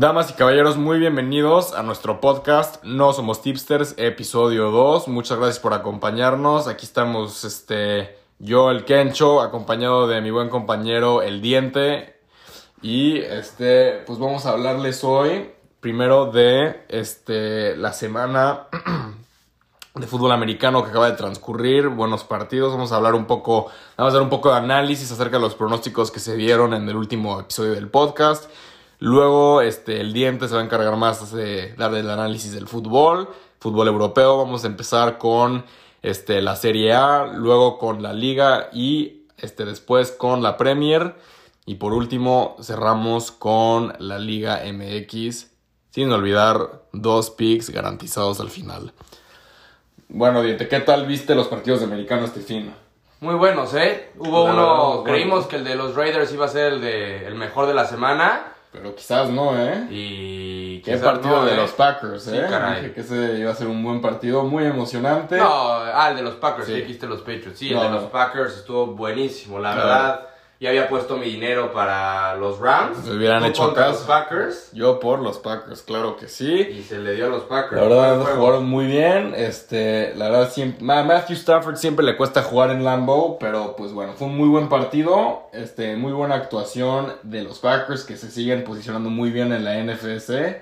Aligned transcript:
Damas 0.00 0.30
y 0.30 0.32
caballeros, 0.32 0.78
muy 0.78 0.98
bienvenidos 0.98 1.74
a 1.74 1.82
nuestro 1.82 2.22
podcast 2.22 2.82
No 2.82 3.12
Somos 3.12 3.42
Tipsters, 3.42 3.96
episodio 3.98 4.70
2. 4.70 5.08
Muchas 5.08 5.36
gracias 5.36 5.58
por 5.58 5.74
acompañarnos. 5.74 6.68
Aquí 6.68 6.86
estamos 6.86 7.44
este, 7.44 8.16
yo, 8.38 8.70
el 8.70 8.86
Kencho, 8.86 9.42
acompañado 9.42 10.08
de 10.08 10.22
mi 10.22 10.30
buen 10.30 10.48
compañero 10.48 11.20
El 11.20 11.42
Diente. 11.42 12.18
Y 12.80 13.18
este, 13.18 14.02
pues 14.06 14.18
vamos 14.18 14.46
a 14.46 14.52
hablarles 14.52 15.04
hoy 15.04 15.50
primero 15.80 16.32
de 16.32 16.82
este, 16.88 17.76
la 17.76 17.92
semana 17.92 18.68
de 19.94 20.06
fútbol 20.06 20.32
americano 20.32 20.82
que 20.82 20.88
acaba 20.88 21.10
de 21.10 21.16
transcurrir, 21.18 21.88
buenos 21.88 22.24
partidos, 22.24 22.72
vamos 22.72 22.90
a 22.92 22.96
hablar 22.96 23.14
un 23.14 23.26
poco, 23.26 23.66
vamos 23.98 24.14
a 24.14 24.16
dar 24.16 24.22
un 24.22 24.30
poco 24.30 24.50
de 24.50 24.56
análisis 24.56 25.12
acerca 25.12 25.36
de 25.36 25.42
los 25.42 25.54
pronósticos 25.54 26.10
que 26.10 26.20
se 26.20 26.36
dieron 26.36 26.72
en 26.72 26.88
el 26.88 26.96
último 26.96 27.38
episodio 27.38 27.72
del 27.72 27.88
podcast. 27.88 28.50
Luego, 29.00 29.62
este, 29.62 30.00
el 30.00 30.12
diente 30.12 30.46
se 30.46 30.54
va 30.54 30.60
a 30.60 30.64
encargar 30.64 30.94
más 30.96 31.32
de 31.32 31.74
dar 31.74 31.94
el 31.94 32.08
análisis 32.10 32.52
del 32.52 32.68
fútbol, 32.68 33.30
fútbol 33.58 33.88
europeo. 33.88 34.36
Vamos 34.36 34.64
a 34.64 34.66
empezar 34.66 35.16
con 35.16 35.64
este, 36.02 36.42
la 36.42 36.54
Serie 36.54 36.92
A, 36.92 37.26
luego 37.26 37.78
con 37.78 38.02
la 38.02 38.12
Liga 38.12 38.68
y 38.74 39.22
este, 39.38 39.64
después 39.64 40.12
con 40.12 40.42
la 40.42 40.58
Premier. 40.58 41.14
Y 41.64 41.76
por 41.76 41.94
último, 41.94 42.56
cerramos 42.60 43.30
con 43.30 43.94
la 43.98 44.18
Liga 44.18 44.60
MX, 44.70 45.50
sin 45.90 46.12
olvidar 46.12 46.82
dos 46.92 47.30
picks 47.30 47.70
garantizados 47.70 48.38
al 48.40 48.50
final. 48.50 48.92
Bueno, 50.10 50.42
Diente, 50.42 50.68
¿qué 50.68 50.80
tal 50.80 51.06
viste 51.06 51.34
los 51.34 51.48
partidos 51.48 51.80
de 51.80 51.86
americano 51.86 52.26
este 52.26 52.40
fin? 52.40 52.74
Muy 53.20 53.34
buenos, 53.34 53.72
¿eh? 53.74 54.10
Hubo 54.18 54.44
uno, 54.44 55.04
creímos 55.04 55.46
que 55.46 55.56
el 55.56 55.64
de 55.64 55.74
los 55.74 55.94
Raiders 55.94 56.32
iba 56.34 56.44
a 56.44 56.48
ser 56.48 56.74
el, 56.74 56.80
de, 56.82 57.26
el 57.26 57.34
mejor 57.34 57.66
de 57.66 57.74
la 57.74 57.86
semana. 57.86 58.54
Pero 58.72 58.94
quizás 58.94 59.28
no, 59.30 59.58
¿eh? 59.60 59.86
Y. 59.90 60.80
Qué 60.82 60.96
partido 60.98 61.38
no, 61.40 61.44
de 61.44 61.54
¿eh? 61.54 61.56
los 61.56 61.72
Packers, 61.72 62.22
Sí, 62.22 62.36
¿eh? 62.36 62.46
caray. 62.48 62.82
Dije 62.82 62.94
que 62.94 63.00
ese 63.00 63.38
iba 63.40 63.50
a 63.50 63.54
ser 63.54 63.66
un 63.66 63.82
buen 63.82 64.00
partido, 64.00 64.44
muy 64.44 64.64
emocionante. 64.64 65.36
No, 65.38 65.48
ah, 65.50 66.08
el 66.10 66.16
de 66.16 66.22
los 66.22 66.34
Packers, 66.36 66.66
Sí. 66.66 66.74
sí. 66.74 66.80
dijiste 66.82 67.06
los 67.08 67.20
Patriots. 67.20 67.58
Sí, 67.58 67.70
No, 67.70 67.82
el 67.82 67.88
de 67.88 67.94
los 67.96 68.04
Packers 68.10 68.58
estuvo 68.58 68.86
buenísimo, 68.86 69.58
la 69.58 69.72
Claro. 69.74 69.88
verdad. 69.88 70.26
Ya 70.60 70.68
había 70.68 70.90
puesto 70.90 71.16
mi 71.16 71.24
dinero 71.24 71.72
para 71.72 72.36
los 72.36 72.58
Rams. 72.58 73.06
Me 73.06 73.16
hubieran 73.16 73.42
hecho 73.46 73.72
caso. 73.72 73.92
los 73.92 74.00
Packers. 74.02 74.70
Yo 74.72 75.00
por 75.00 75.20
los 75.20 75.38
Packers, 75.38 75.80
claro 75.80 76.18
que 76.18 76.28
sí. 76.28 76.52
Y 76.52 76.82
se 76.82 76.98
le 76.98 77.14
dio 77.14 77.26
a 77.26 77.28
los 77.30 77.44
Packers. 77.44 77.80
La 77.80 77.88
verdad 77.88 78.20
jugaron 78.36 78.66
muy 78.68 78.84
bien. 78.84 79.32
Este, 79.34 80.12
la 80.16 80.28
verdad 80.28 80.50
siempre, 80.52 80.84
Ma- 80.84 81.02
Matthew 81.02 81.36
Stafford 81.36 81.76
siempre 81.76 82.04
le 82.04 82.14
cuesta 82.14 82.42
jugar 82.42 82.70
en 82.72 82.84
Lambeau, 82.84 83.38
pero 83.38 83.74
pues 83.74 83.94
bueno, 83.94 84.12
fue 84.12 84.26
un 84.28 84.36
muy 84.36 84.48
buen 84.48 84.68
partido. 84.68 85.44
Este, 85.54 85.96
muy 85.96 86.12
buena 86.12 86.34
actuación 86.34 87.14
de 87.22 87.42
los 87.42 87.58
Packers 87.58 88.04
que 88.04 88.18
se 88.18 88.30
siguen 88.30 88.62
posicionando 88.62 89.08
muy 89.08 89.30
bien 89.30 89.54
en 89.54 89.64
la 89.64 89.82
NFC. 89.82 90.60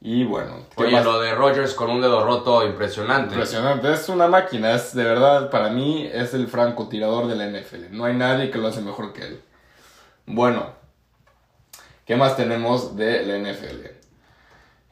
Y 0.00 0.24
bueno, 0.24 0.66
¿qué 0.76 0.84
Oye, 0.84 0.92
más? 0.92 1.04
lo 1.04 1.20
de 1.20 1.34
Rogers 1.34 1.74
con 1.74 1.90
un 1.90 2.00
dedo 2.00 2.24
roto 2.24 2.64
impresionante. 2.64 3.34
Impresionante, 3.34 3.92
es 3.92 4.08
una 4.08 4.28
máquina, 4.28 4.72
es 4.72 4.94
de 4.94 5.04
verdad, 5.04 5.50
para 5.50 5.70
mí 5.70 6.08
es 6.12 6.34
el 6.34 6.48
francotirador 6.48 7.26
de 7.26 7.36
la 7.36 7.46
NFL. 7.46 7.86
No 7.90 8.04
hay 8.04 8.14
nadie 8.14 8.50
que 8.50 8.58
lo 8.58 8.68
hace 8.68 8.82
mejor 8.82 9.12
que 9.12 9.22
él. 9.22 9.40
Bueno, 10.26 10.66
¿qué 12.04 12.16
más 12.16 12.36
tenemos 12.36 12.96
de 12.96 13.24
la 13.24 13.38
NFL? 13.38 13.96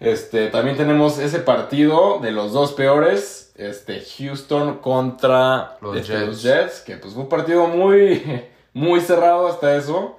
Este, 0.01 0.49
también 0.49 0.77
tenemos 0.77 1.19
ese 1.19 1.39
partido 1.39 2.19
de 2.21 2.33
los 2.33 2.53
dos 2.53 2.73
peores, 2.73 3.53
este, 3.57 4.03
Houston 4.19 4.79
contra 4.79 5.77
Los 5.81 5.97
este, 5.97 6.13
Jets. 6.13 6.27
los 6.27 6.43
Jets, 6.43 6.81
que 6.81 6.97
pues 6.97 7.15
fue 7.15 7.23
un 7.23 7.29
partido 7.29 7.67
muy, 7.69 8.45
muy 8.73 9.01
cerrado 9.01 9.47
hasta 9.49 9.77
eso, 9.77 10.19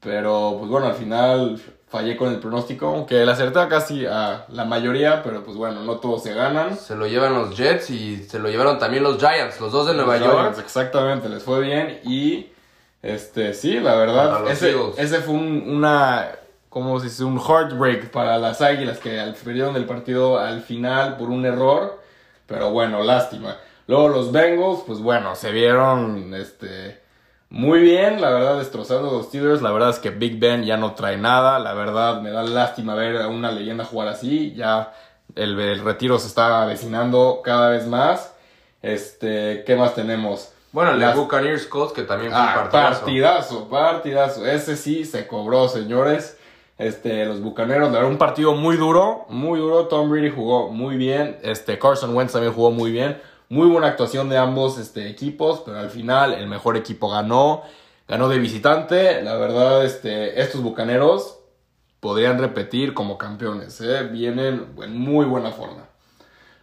pero 0.00 0.56
pues 0.58 0.70
bueno, 0.70 0.86
al 0.88 0.94
final 0.94 1.60
fallé 1.94 2.16
con 2.16 2.32
el 2.32 2.40
pronóstico, 2.40 2.88
aunque 2.88 3.24
le 3.24 3.30
acerté 3.30 3.68
casi 3.68 4.04
a 4.04 4.46
la 4.48 4.64
mayoría, 4.64 5.22
pero 5.22 5.44
pues 5.44 5.56
bueno, 5.56 5.82
no 5.82 5.98
todos 5.98 6.24
se 6.24 6.34
ganan. 6.34 6.76
Se 6.76 6.96
lo 6.96 7.06
llevan 7.06 7.34
los 7.34 7.56
Jets 7.56 7.88
y 7.90 8.24
se 8.24 8.40
lo 8.40 8.48
llevaron 8.48 8.80
también 8.80 9.04
los 9.04 9.18
Giants, 9.18 9.60
los 9.60 9.70
dos 9.70 9.86
de 9.86 9.94
Nueva 9.94 10.16
Los 10.16 10.26
York. 10.26 10.40
Giants, 10.40 10.58
exactamente, 10.58 11.28
les 11.28 11.44
fue 11.44 11.60
bien 11.60 12.00
y 12.02 12.50
este 13.00 13.54
sí, 13.54 13.78
la 13.78 13.94
verdad, 13.94 14.50
ese, 14.50 14.74
ese 14.96 15.20
fue 15.20 15.34
un, 15.34 15.68
una, 15.68 16.30
como 16.68 16.98
se 16.98 17.06
dice, 17.06 17.22
un 17.22 17.38
heartbreak 17.38 18.10
para 18.10 18.38
las 18.38 18.60
Águilas 18.60 18.98
que 18.98 19.32
perdieron 19.44 19.76
el 19.76 19.84
partido 19.84 20.40
al 20.40 20.62
final 20.62 21.16
por 21.16 21.30
un 21.30 21.46
error, 21.46 22.02
pero 22.48 22.72
bueno, 22.72 23.04
lástima. 23.04 23.56
Luego 23.86 24.08
los 24.08 24.32
Bengals, 24.32 24.80
pues 24.84 24.98
bueno, 24.98 25.36
se 25.36 25.52
vieron 25.52 26.34
este 26.34 27.03
muy 27.54 27.80
bien, 27.80 28.20
la 28.20 28.30
verdad, 28.30 28.58
destrozando 28.58 29.08
a 29.08 29.12
los 29.12 29.26
Steelers. 29.26 29.62
La 29.62 29.70
verdad 29.70 29.90
es 29.90 29.98
que 30.00 30.10
Big 30.10 30.38
Ben 30.40 30.64
ya 30.64 30.76
no 30.76 30.94
trae 30.94 31.16
nada. 31.16 31.58
La 31.60 31.72
verdad, 31.74 32.20
me 32.20 32.30
da 32.30 32.42
lástima 32.42 32.94
ver 32.94 33.16
a 33.22 33.28
una 33.28 33.52
leyenda 33.52 33.84
jugar 33.84 34.08
así. 34.08 34.52
Ya 34.54 34.92
el, 35.36 35.58
el 35.60 35.80
retiro 35.84 36.18
se 36.18 36.26
está 36.26 36.62
avecinando 36.62 37.40
cada 37.44 37.70
vez 37.70 37.86
más. 37.86 38.34
Este, 38.82 39.64
¿qué 39.66 39.76
más 39.76 39.94
tenemos? 39.94 40.50
Bueno, 40.72 40.90
el 40.90 40.98
Las- 41.00 41.16
Buccaneers 41.16 41.66
Colts, 41.66 41.92
que 41.92 42.02
también 42.02 42.32
fue 42.32 42.40
un 42.40 42.46
Ah, 42.48 42.54
partidazo. 42.54 43.00
partidazo, 43.00 43.68
partidazo. 43.68 44.46
Ese 44.46 44.76
sí 44.76 45.04
se 45.04 45.26
cobró, 45.26 45.68
señores. 45.68 46.36
Este, 46.76 47.24
los 47.24 47.40
bucaneros, 47.40 47.88
la 47.92 47.98
verdad, 47.98 48.10
un 48.10 48.18
partido 48.18 48.54
muy 48.54 48.76
duro, 48.76 49.26
muy 49.28 49.60
duro. 49.60 49.86
Tom 49.86 50.10
Brady 50.10 50.30
jugó 50.30 50.70
muy 50.70 50.96
bien. 50.96 51.38
Este, 51.42 51.78
Carson 51.78 52.14
Wentz 52.16 52.32
también 52.32 52.52
jugó 52.52 52.72
muy 52.72 52.90
bien. 52.90 53.20
Muy 53.54 53.68
buena 53.68 53.86
actuación 53.86 54.28
de 54.28 54.36
ambos 54.36 54.78
este, 54.78 55.08
equipos, 55.08 55.62
pero 55.64 55.78
al 55.78 55.88
final 55.88 56.34
el 56.34 56.48
mejor 56.48 56.76
equipo 56.76 57.08
ganó. 57.08 57.62
Ganó 58.08 58.28
de 58.28 58.40
visitante. 58.40 59.22
La 59.22 59.36
verdad, 59.36 59.84
este, 59.84 60.42
estos 60.42 60.60
bucaneros 60.60 61.38
podrían 62.00 62.40
repetir 62.40 62.94
como 62.94 63.16
campeones. 63.16 63.80
¿eh? 63.80 64.08
Vienen 64.10 64.74
en 64.82 64.98
muy 64.98 65.24
buena 65.24 65.52
forma. 65.52 65.84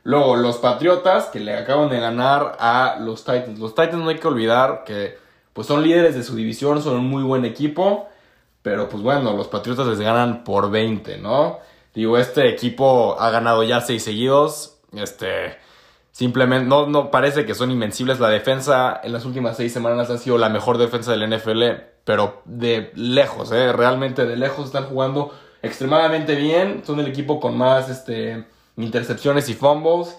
Luego, 0.03 0.35
los 0.35 0.57
Patriotas 0.57 1.27
que 1.27 1.39
le 1.39 1.55
acaban 1.55 1.89
de 1.89 2.01
ganar 2.01 2.57
a 2.59 2.97
los 2.99 3.23
Titans. 3.23 3.57
Los 3.57 3.73
Titans 3.73 4.03
no 4.03 4.09
hay 4.09 4.19
que 4.19 4.27
olvidar 4.27 4.83
que 4.85 5.17
pues 5.53 5.67
son 5.67 5.83
líderes 5.83 6.13
de 6.13 6.25
su 6.25 6.35
división, 6.35 6.83
son 6.83 6.95
un 6.95 7.07
muy 7.07 7.23
buen 7.23 7.45
equipo. 7.45 8.09
Pero 8.63 8.89
pues 8.89 9.01
bueno, 9.01 9.31
los 9.31 9.47
Patriotas 9.47 9.87
les 9.87 10.01
ganan 10.01 10.43
por 10.43 10.69
20, 10.69 11.19
¿no? 11.19 11.59
Digo, 11.93 12.17
este 12.17 12.49
equipo 12.49 13.15
ha 13.17 13.29
ganado 13.29 13.63
ya 13.63 13.79
6 13.79 14.03
seguidos. 14.03 14.79
Este, 14.91 15.57
simplemente, 16.11 16.67
no, 16.67 16.87
no 16.87 17.11
parece 17.11 17.45
que 17.45 17.55
son 17.55 17.71
invencibles. 17.71 18.19
La 18.19 18.29
defensa 18.29 18.99
en 19.03 19.13
las 19.13 19.25
últimas 19.25 19.57
6 19.57 19.71
semanas 19.71 20.09
ha 20.09 20.17
sido 20.17 20.37
la 20.37 20.49
mejor 20.49 20.77
defensa 20.77 21.11
del 21.11 21.29
NFL. 21.29 21.63
Pero 22.03 22.41
de 22.45 22.91
lejos, 22.95 23.51
¿eh? 23.51 23.71
Realmente 23.73 24.25
de 24.25 24.35
lejos 24.35 24.65
están 24.67 24.85
jugando 24.85 25.33
extremadamente 25.61 26.35
bien. 26.35 26.83
Son 26.85 26.99
el 26.99 27.07
equipo 27.07 27.39
con 27.39 27.57
más, 27.57 27.89
este 27.89 28.45
intercepciones 28.77 29.49
y 29.49 29.53
fumbles 29.53 30.17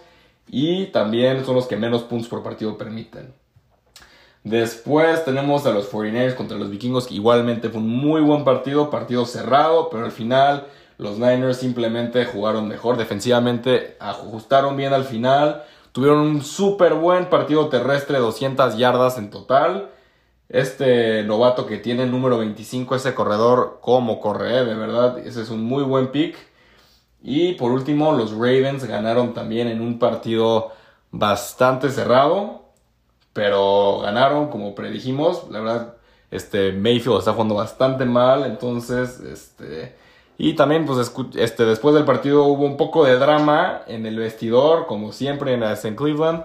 y 0.48 0.86
también 0.86 1.44
son 1.44 1.54
los 1.54 1.66
que 1.66 1.76
menos 1.76 2.02
puntos 2.02 2.28
por 2.28 2.42
partido 2.42 2.76
permiten. 2.76 3.34
Después 4.44 5.24
tenemos 5.24 5.66
a 5.66 5.70
los 5.70 5.90
49ers 5.90 6.34
contra 6.34 6.58
los 6.58 6.68
vikingos, 6.68 7.06
que 7.06 7.14
igualmente 7.14 7.68
fue 7.68 7.80
un 7.80 7.88
muy 7.88 8.20
buen 8.20 8.44
partido, 8.44 8.90
partido 8.90 9.24
cerrado, 9.24 9.88
pero 9.88 10.04
al 10.04 10.10
final 10.10 10.66
los 10.98 11.18
Niners 11.18 11.58
simplemente 11.58 12.24
jugaron 12.24 12.66
mejor 12.66 12.96
defensivamente, 12.96 13.96
ajustaron 14.00 14.76
bien 14.76 14.92
al 14.92 15.04
final, 15.04 15.62
tuvieron 15.92 16.20
un 16.20 16.42
súper 16.42 16.94
buen 16.94 17.26
partido 17.26 17.68
terrestre, 17.68 18.18
200 18.18 18.76
yardas 18.76 19.18
en 19.18 19.30
total. 19.30 19.90
Este 20.48 21.22
novato 21.22 21.66
que 21.66 21.78
tiene 21.78 22.02
el 22.02 22.10
número 22.10 22.38
25, 22.38 22.94
ese 22.96 23.14
corredor, 23.14 23.78
cómo 23.80 24.20
corre, 24.20 24.58
eh, 24.58 24.64
de 24.64 24.74
verdad, 24.74 25.18
ese 25.18 25.42
es 25.42 25.50
un 25.50 25.64
muy 25.64 25.82
buen 25.82 26.08
pick. 26.08 26.36
Y 27.22 27.54
por 27.54 27.72
último, 27.72 28.12
los 28.12 28.32
Ravens 28.32 28.84
ganaron 28.84 29.32
también 29.32 29.68
en 29.68 29.80
un 29.80 29.98
partido 29.98 30.72
bastante 31.10 31.90
cerrado, 31.90 32.62
pero 33.32 34.00
ganaron 34.00 34.48
como 34.48 34.74
predijimos. 34.74 35.48
La 35.50 35.60
verdad, 35.60 35.94
este 36.30 36.72
Mayfield 36.72 37.18
está 37.18 37.32
jugando 37.32 37.54
bastante 37.54 38.04
mal, 38.04 38.44
entonces, 38.44 39.20
este 39.20 39.96
y 40.44 40.54
también 40.54 40.84
pues 40.84 40.98
este 41.36 41.64
después 41.64 41.94
del 41.94 42.04
partido 42.04 42.42
hubo 42.44 42.64
un 42.64 42.76
poco 42.76 43.04
de 43.04 43.16
drama 43.16 43.82
en 43.86 44.06
el 44.06 44.18
vestidor, 44.18 44.86
como 44.86 45.12
siempre 45.12 45.54
en, 45.54 45.62
en 45.62 45.96
Cleveland. 45.96 46.44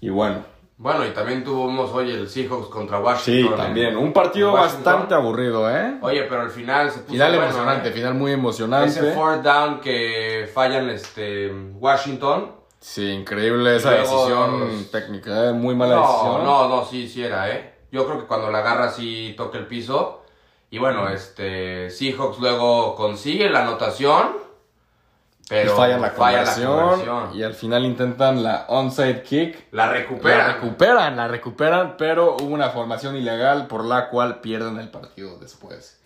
Y 0.00 0.10
bueno, 0.10 0.44
Bueno, 0.78 1.04
y 1.06 1.10
también 1.10 1.42
tuvimos 1.42 1.90
hoy 1.92 2.10
el 2.10 2.28
Seahawks 2.28 2.68
contra 2.68 2.98
sí, 2.98 3.02
Washington. 3.04 3.56
también 3.56 3.96
un 3.96 4.12
partido 4.12 4.52
bastante 4.52 5.14
aburrido, 5.14 5.68
¿eh? 5.74 5.96
Oye, 6.02 6.22
pero 6.24 6.42
al 6.42 6.50
final 6.50 6.90
se 6.90 6.98
puso 7.00 7.12
Final 7.12 7.30
bueno, 7.30 7.44
emocionante, 7.46 7.88
¿eh? 7.88 7.92
final 7.92 8.14
muy 8.14 8.32
emocionante. 8.32 8.90
Ese 8.90 9.12
fourth 9.12 9.42
down 9.42 9.80
que 9.80 10.48
fallan 10.54 10.88
este 10.90 11.50
Washington. 11.80 12.52
Sí, 12.78 13.08
increíble 13.10 13.74
esa 13.76 13.90
decisión 13.92 14.60
los- 14.60 14.90
técnica, 14.90 15.48
¿eh? 15.48 15.52
muy 15.52 15.74
mala 15.74 15.96
no, 15.96 16.02
decisión. 16.02 16.44
no, 16.44 16.68
no, 16.68 16.84
sí, 16.84 17.08
sí 17.08 17.24
era, 17.24 17.50
¿eh? 17.50 17.72
Yo 17.90 18.04
creo 18.06 18.20
que 18.20 18.26
cuando 18.26 18.50
la 18.50 18.58
agarra 18.58 18.90
sí 18.90 19.34
toca 19.36 19.58
el 19.58 19.66
piso. 19.66 20.22
Y 20.76 20.78
bueno, 20.78 21.08
este 21.08 21.88
Seahawks 21.88 22.38
luego 22.38 22.94
consigue 22.96 23.48
la 23.48 23.62
anotación. 23.62 24.36
Pero 25.48 25.72
y 25.72 25.74
fallan 25.74 26.02
la 26.02 26.10
falla 26.10 26.38
conversión, 26.40 26.80
conversión. 26.90 27.30
y 27.32 27.42
al 27.44 27.54
final 27.54 27.86
intentan 27.86 28.42
la 28.42 28.66
onside 28.68 29.22
kick. 29.22 29.68
La 29.72 29.86
La 29.86 29.92
recupera. 29.94 30.52
recuperan, 30.52 31.16
la 31.16 31.28
recuperan, 31.28 31.94
pero 31.96 32.36
hubo 32.38 32.52
una 32.52 32.68
formación 32.68 33.16
ilegal 33.16 33.68
por 33.68 33.86
la 33.86 34.10
cual 34.10 34.42
pierden 34.42 34.78
el 34.78 34.90
partido 34.90 35.38
después. 35.38 35.98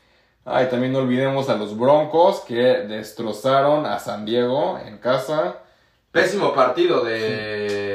Ay, 0.44 0.66
también 0.70 0.92
no 0.92 1.00
olvidemos 1.00 1.48
a 1.48 1.56
los 1.56 1.76
Broncos 1.76 2.38
que 2.46 2.54
destrozaron 2.62 3.86
a 3.86 3.98
San 3.98 4.24
Diego 4.24 4.78
en 4.86 4.98
casa. 4.98 5.56
Pésimo 6.12 6.54
partido 6.54 7.02
de 7.04 7.89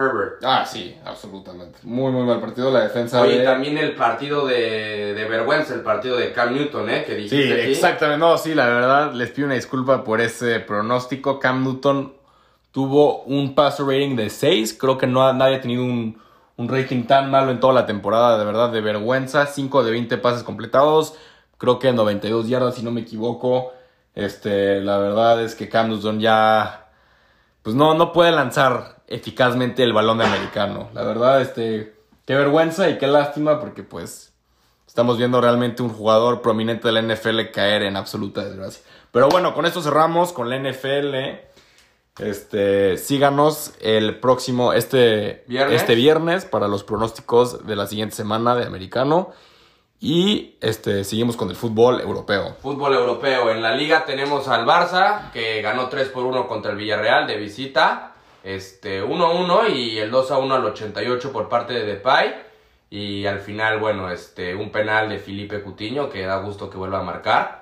Herbert. 0.00 0.42
Ah, 0.42 0.64
sí, 0.64 0.96
absolutamente. 1.04 1.78
Muy, 1.82 2.10
muy 2.12 2.24
mal 2.24 2.40
partido. 2.40 2.70
La 2.70 2.80
defensa 2.80 3.20
Oye, 3.20 3.38
de... 3.38 3.44
también 3.44 3.76
el 3.78 3.94
partido 3.94 4.46
de, 4.46 5.14
de 5.14 5.24
vergüenza, 5.28 5.74
el 5.74 5.82
partido 5.82 6.16
de 6.16 6.32
Cam 6.32 6.54
Newton, 6.54 6.88
¿eh? 6.90 7.04
Que 7.04 7.14
Sí, 7.28 7.36
dijiste 7.36 7.62
aquí. 7.62 7.72
exactamente. 7.72 8.18
No, 8.24 8.38
sí, 8.38 8.54
la 8.54 8.66
verdad, 8.66 9.12
les 9.12 9.30
pido 9.30 9.46
una 9.46 9.54
disculpa 9.54 10.02
por 10.04 10.20
ese 10.20 10.60
pronóstico. 10.60 11.38
Cam 11.38 11.62
Newton 11.64 12.14
tuvo 12.72 13.22
un 13.22 13.54
passer 13.54 13.86
rating 13.86 14.16
de 14.16 14.30
6. 14.30 14.74
Creo 14.80 14.96
que 14.98 15.06
no 15.06 15.32
nadie 15.32 15.56
ha 15.56 15.60
tenido 15.60 15.82
un, 15.84 16.20
un 16.56 16.68
rating 16.68 17.04
tan 17.04 17.30
malo 17.30 17.50
en 17.50 17.60
toda 17.60 17.72
la 17.74 17.86
temporada, 17.86 18.38
de 18.38 18.44
verdad, 18.44 18.70
de 18.70 18.80
vergüenza. 18.80 19.46
5 19.46 19.82
de 19.84 19.90
20 19.90 20.18
pases 20.18 20.42
completados. 20.42 21.14
Creo 21.58 21.78
que 21.78 21.92
92 21.92 22.48
yardas, 22.48 22.74
si 22.76 22.82
no 22.82 22.90
me 22.90 23.02
equivoco. 23.02 23.72
Este, 24.14 24.80
la 24.80 24.98
verdad 24.98 25.42
es 25.42 25.54
que 25.54 25.68
Cam 25.68 25.88
Newton 25.88 26.20
ya. 26.20 26.86
Pues 27.62 27.76
no, 27.76 27.92
no 27.94 28.12
puede 28.12 28.32
lanzar 28.32 28.99
eficazmente 29.10 29.82
el 29.82 29.92
balón 29.92 30.18
de 30.18 30.24
americano. 30.24 30.88
La 30.94 31.02
verdad, 31.02 31.42
este. 31.42 31.94
Qué 32.26 32.34
vergüenza 32.34 32.88
y 32.88 32.96
qué 32.96 33.06
lástima, 33.06 33.60
porque 33.60 33.82
pues. 33.82 34.32
Estamos 34.86 35.18
viendo 35.18 35.40
realmente 35.40 35.84
un 35.84 35.90
jugador 35.90 36.42
prominente 36.42 36.88
de 36.88 36.92
la 36.92 37.02
NFL 37.02 37.52
caer 37.52 37.84
en 37.84 37.96
absoluta 37.96 38.44
desgracia. 38.44 38.82
Pero 39.12 39.28
bueno, 39.28 39.54
con 39.54 39.64
esto 39.64 39.82
cerramos 39.82 40.32
con 40.32 40.50
la 40.50 40.58
NFL. 40.58 41.14
Este, 42.18 42.98
síganos 42.98 43.72
el 43.80 44.18
próximo, 44.18 44.72
este 44.72 45.44
¿Viernes? 45.46 45.80
este 45.80 45.94
viernes 45.94 46.44
para 46.44 46.66
los 46.66 46.82
pronósticos 46.82 47.66
de 47.66 47.76
la 47.76 47.86
siguiente 47.86 48.16
semana 48.16 48.56
de 48.56 48.66
americano. 48.66 49.30
Y 50.00 50.56
este, 50.60 51.04
seguimos 51.04 51.36
con 51.36 51.50
el 51.50 51.56
fútbol 51.56 52.00
europeo. 52.00 52.56
Fútbol 52.62 52.94
europeo. 52.94 53.50
En 53.50 53.62
la 53.62 53.74
liga 53.74 54.06
tenemos 54.06 54.48
al 54.48 54.66
Barça, 54.66 55.30
que 55.30 55.60
ganó 55.60 55.88
3 55.88 56.08
por 56.08 56.24
1 56.24 56.48
contra 56.48 56.72
el 56.72 56.78
Villarreal 56.78 57.26
de 57.26 57.36
visita. 57.36 58.09
Este, 58.42 59.02
1-1 59.04 59.70
y 59.74 59.98
el 59.98 60.10
2-1 60.12 60.52
al 60.54 60.64
88 60.64 61.32
por 61.32 61.48
parte 61.48 61.72
de 61.74 61.84
Depay. 61.84 62.34
Y 62.90 63.26
al 63.26 63.38
final, 63.40 63.78
bueno, 63.78 64.10
este, 64.10 64.54
un 64.54 64.72
penal 64.72 65.08
de 65.08 65.18
Felipe 65.18 65.60
Cutiño, 65.62 66.10
que 66.10 66.26
da 66.26 66.38
gusto 66.38 66.68
que 66.70 66.76
vuelva 66.76 66.98
a 67.00 67.02
marcar. 67.02 67.60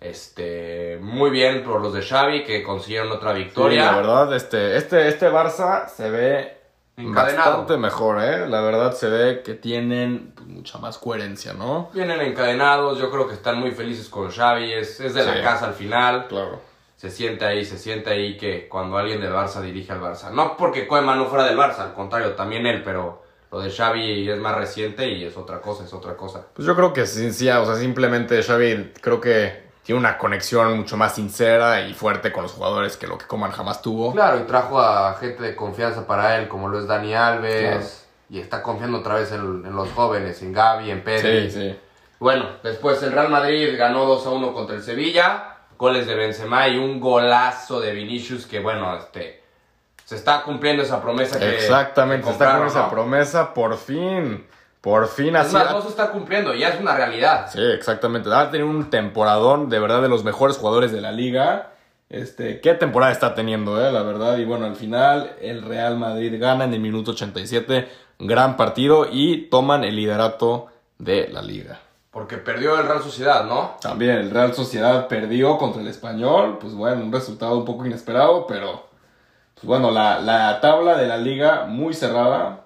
Este, 0.00 0.98
muy 1.00 1.30
bien 1.30 1.64
por 1.64 1.80
los 1.80 1.92
de 1.92 2.02
Xavi, 2.02 2.44
que 2.44 2.62
consiguieron 2.62 3.10
otra 3.10 3.32
Sí, 3.34 3.38
victoria. 3.44 3.86
la 3.92 3.96
verdad, 3.96 4.34
este, 4.34 4.76
este, 4.76 5.08
este 5.08 5.28
Barça 5.30 5.88
se 5.88 6.08
ve 6.10 6.56
Encadenado. 6.96 7.50
bastante 7.50 7.76
mejor, 7.78 8.22
¿eh? 8.22 8.48
La 8.48 8.60
verdad 8.60 8.92
se 8.94 9.08
ve 9.08 9.42
que 9.42 9.54
tienen 9.54 10.32
pues, 10.34 10.46
mucha 10.48 10.78
más 10.78 10.98
coherencia, 10.98 11.52
¿no? 11.52 11.90
Vienen 11.94 12.20
encadenados, 12.20 12.98
yo 12.98 13.10
creo 13.10 13.26
que 13.26 13.34
están 13.34 13.58
muy 13.58 13.72
felices 13.72 14.08
con 14.08 14.30
Xavi, 14.30 14.72
es, 14.72 15.00
es 15.00 15.14
de 15.14 15.22
Sí. 15.22 15.28
la 15.28 15.42
casa 15.42 15.66
al 15.66 15.74
final. 15.74 16.26
Claro. 16.28 16.60
Se 16.98 17.10
siente 17.12 17.44
ahí, 17.44 17.64
se 17.64 17.78
siente 17.78 18.10
ahí 18.10 18.36
que 18.36 18.66
cuando 18.68 18.98
alguien 18.98 19.20
del 19.20 19.32
Barça 19.32 19.60
dirige 19.60 19.92
al 19.92 20.00
Barça. 20.00 20.32
No 20.32 20.56
porque 20.56 20.88
Koeman 20.88 21.16
no 21.16 21.26
fuera 21.26 21.44
del 21.44 21.56
Barça, 21.56 21.78
al 21.78 21.94
contrario, 21.94 22.32
también 22.32 22.66
él, 22.66 22.82
pero 22.82 23.22
lo 23.52 23.60
de 23.60 23.70
Xavi 23.70 24.28
es 24.28 24.38
más 24.40 24.56
reciente 24.56 25.08
y 25.08 25.24
es 25.24 25.36
otra 25.36 25.60
cosa, 25.60 25.84
es 25.84 25.92
otra 25.94 26.16
cosa. 26.16 26.46
Pues 26.52 26.66
yo 26.66 26.74
creo 26.74 26.92
que 26.92 27.06
sí, 27.06 27.32
sí, 27.32 27.48
o 27.48 27.64
sea, 27.64 27.76
simplemente 27.76 28.42
Xavi 28.42 28.94
creo 29.00 29.20
que 29.20 29.68
tiene 29.84 30.00
una 30.00 30.18
conexión 30.18 30.76
mucho 30.76 30.96
más 30.96 31.14
sincera 31.14 31.82
y 31.82 31.94
fuerte 31.94 32.32
con 32.32 32.42
los 32.42 32.50
jugadores 32.50 32.96
que 32.96 33.06
lo 33.06 33.16
que 33.16 33.26
Coman 33.26 33.52
jamás 33.52 33.80
tuvo. 33.80 34.12
Claro, 34.12 34.40
y 34.40 34.42
trajo 34.42 34.80
a 34.80 35.14
gente 35.14 35.44
de 35.44 35.54
confianza 35.54 36.04
para 36.04 36.36
él, 36.36 36.48
como 36.48 36.66
lo 36.66 36.80
es 36.80 36.88
Dani 36.88 37.14
Alves, 37.14 38.08
y 38.28 38.40
está 38.40 38.60
confiando 38.60 38.98
otra 38.98 39.14
vez 39.14 39.30
en, 39.30 39.64
en 39.64 39.76
los 39.76 39.88
jóvenes, 39.92 40.42
en 40.42 40.52
Gaby, 40.52 40.90
en 40.90 41.04
Pedri. 41.04 41.48
Sí, 41.48 41.60
sí. 41.60 41.78
Bueno, 42.18 42.56
después 42.64 43.00
el 43.04 43.12
Real 43.12 43.28
Madrid 43.28 43.78
ganó 43.78 44.04
2 44.04 44.26
a 44.26 44.30
1 44.30 44.52
contra 44.52 44.74
el 44.74 44.82
Sevilla, 44.82 45.57
goles 45.78 46.06
de 46.06 46.14
Benzema 46.14 46.68
y 46.68 46.76
un 46.76 47.00
golazo 47.00 47.80
de 47.80 47.92
Vinicius 47.92 48.44
que 48.46 48.60
bueno, 48.60 48.94
este 48.98 49.42
se 50.04 50.16
está 50.16 50.42
cumpliendo 50.42 50.82
esa 50.82 51.00
promesa 51.00 51.38
que 51.38 51.54
Exactamente, 51.54 52.24
que 52.24 52.32
está 52.32 52.46
compraron, 52.46 52.66
esa 52.68 52.90
promesa, 52.90 53.54
por 53.54 53.76
fin. 53.76 54.46
Por 54.80 55.06
fin 55.08 55.36
Es 55.36 55.46
así. 55.46 55.54
más, 55.54 55.70
no 55.70 55.82
se 55.82 55.88
está 55.88 56.10
cumpliendo, 56.10 56.54
ya 56.54 56.68
es 56.70 56.80
una 56.80 56.96
realidad. 56.96 57.50
Sí, 57.52 57.60
exactamente. 57.60 58.30
Ha 58.32 58.50
tenido 58.50 58.70
un 58.70 58.90
temporadón, 58.90 59.68
de 59.68 59.78
verdad, 59.78 60.00
de 60.00 60.08
los 60.08 60.24
mejores 60.24 60.56
jugadores 60.56 60.92
de 60.92 61.00
la 61.00 61.12
liga. 61.12 61.72
Este, 62.08 62.60
qué 62.60 62.72
temporada 62.74 63.12
está 63.12 63.34
teniendo, 63.34 63.84
eh, 63.86 63.92
la 63.92 64.02
verdad. 64.02 64.38
Y 64.38 64.44
bueno, 64.46 64.64
al 64.66 64.76
final 64.76 65.36
el 65.42 65.62
Real 65.62 65.98
Madrid 65.98 66.40
gana 66.40 66.64
en 66.64 66.72
el 66.72 66.80
minuto 66.80 67.10
87. 67.10 67.88
Gran 68.20 68.56
partido 68.56 69.06
y 69.10 69.48
toman 69.50 69.84
el 69.84 69.96
liderato 69.96 70.68
de 70.96 71.28
la 71.28 71.42
liga. 71.42 71.80
Porque 72.10 72.38
perdió 72.38 72.78
el 72.80 72.86
Real 72.86 73.02
Sociedad, 73.02 73.44
¿no? 73.44 73.76
También 73.80 74.12
el 74.12 74.30
Real 74.30 74.54
Sociedad 74.54 75.08
perdió 75.08 75.58
contra 75.58 75.82
el 75.82 75.88
Español. 75.88 76.58
Pues 76.60 76.74
bueno, 76.74 77.02
un 77.04 77.12
resultado 77.12 77.56
un 77.58 77.64
poco 77.64 77.84
inesperado, 77.86 78.46
pero 78.46 78.86
pues 79.54 79.64
bueno, 79.66 79.90
la, 79.90 80.18
la 80.20 80.60
tabla 80.60 80.96
de 80.96 81.06
la 81.06 81.16
liga 81.18 81.66
muy 81.66 81.92
cerrada. 81.94 82.64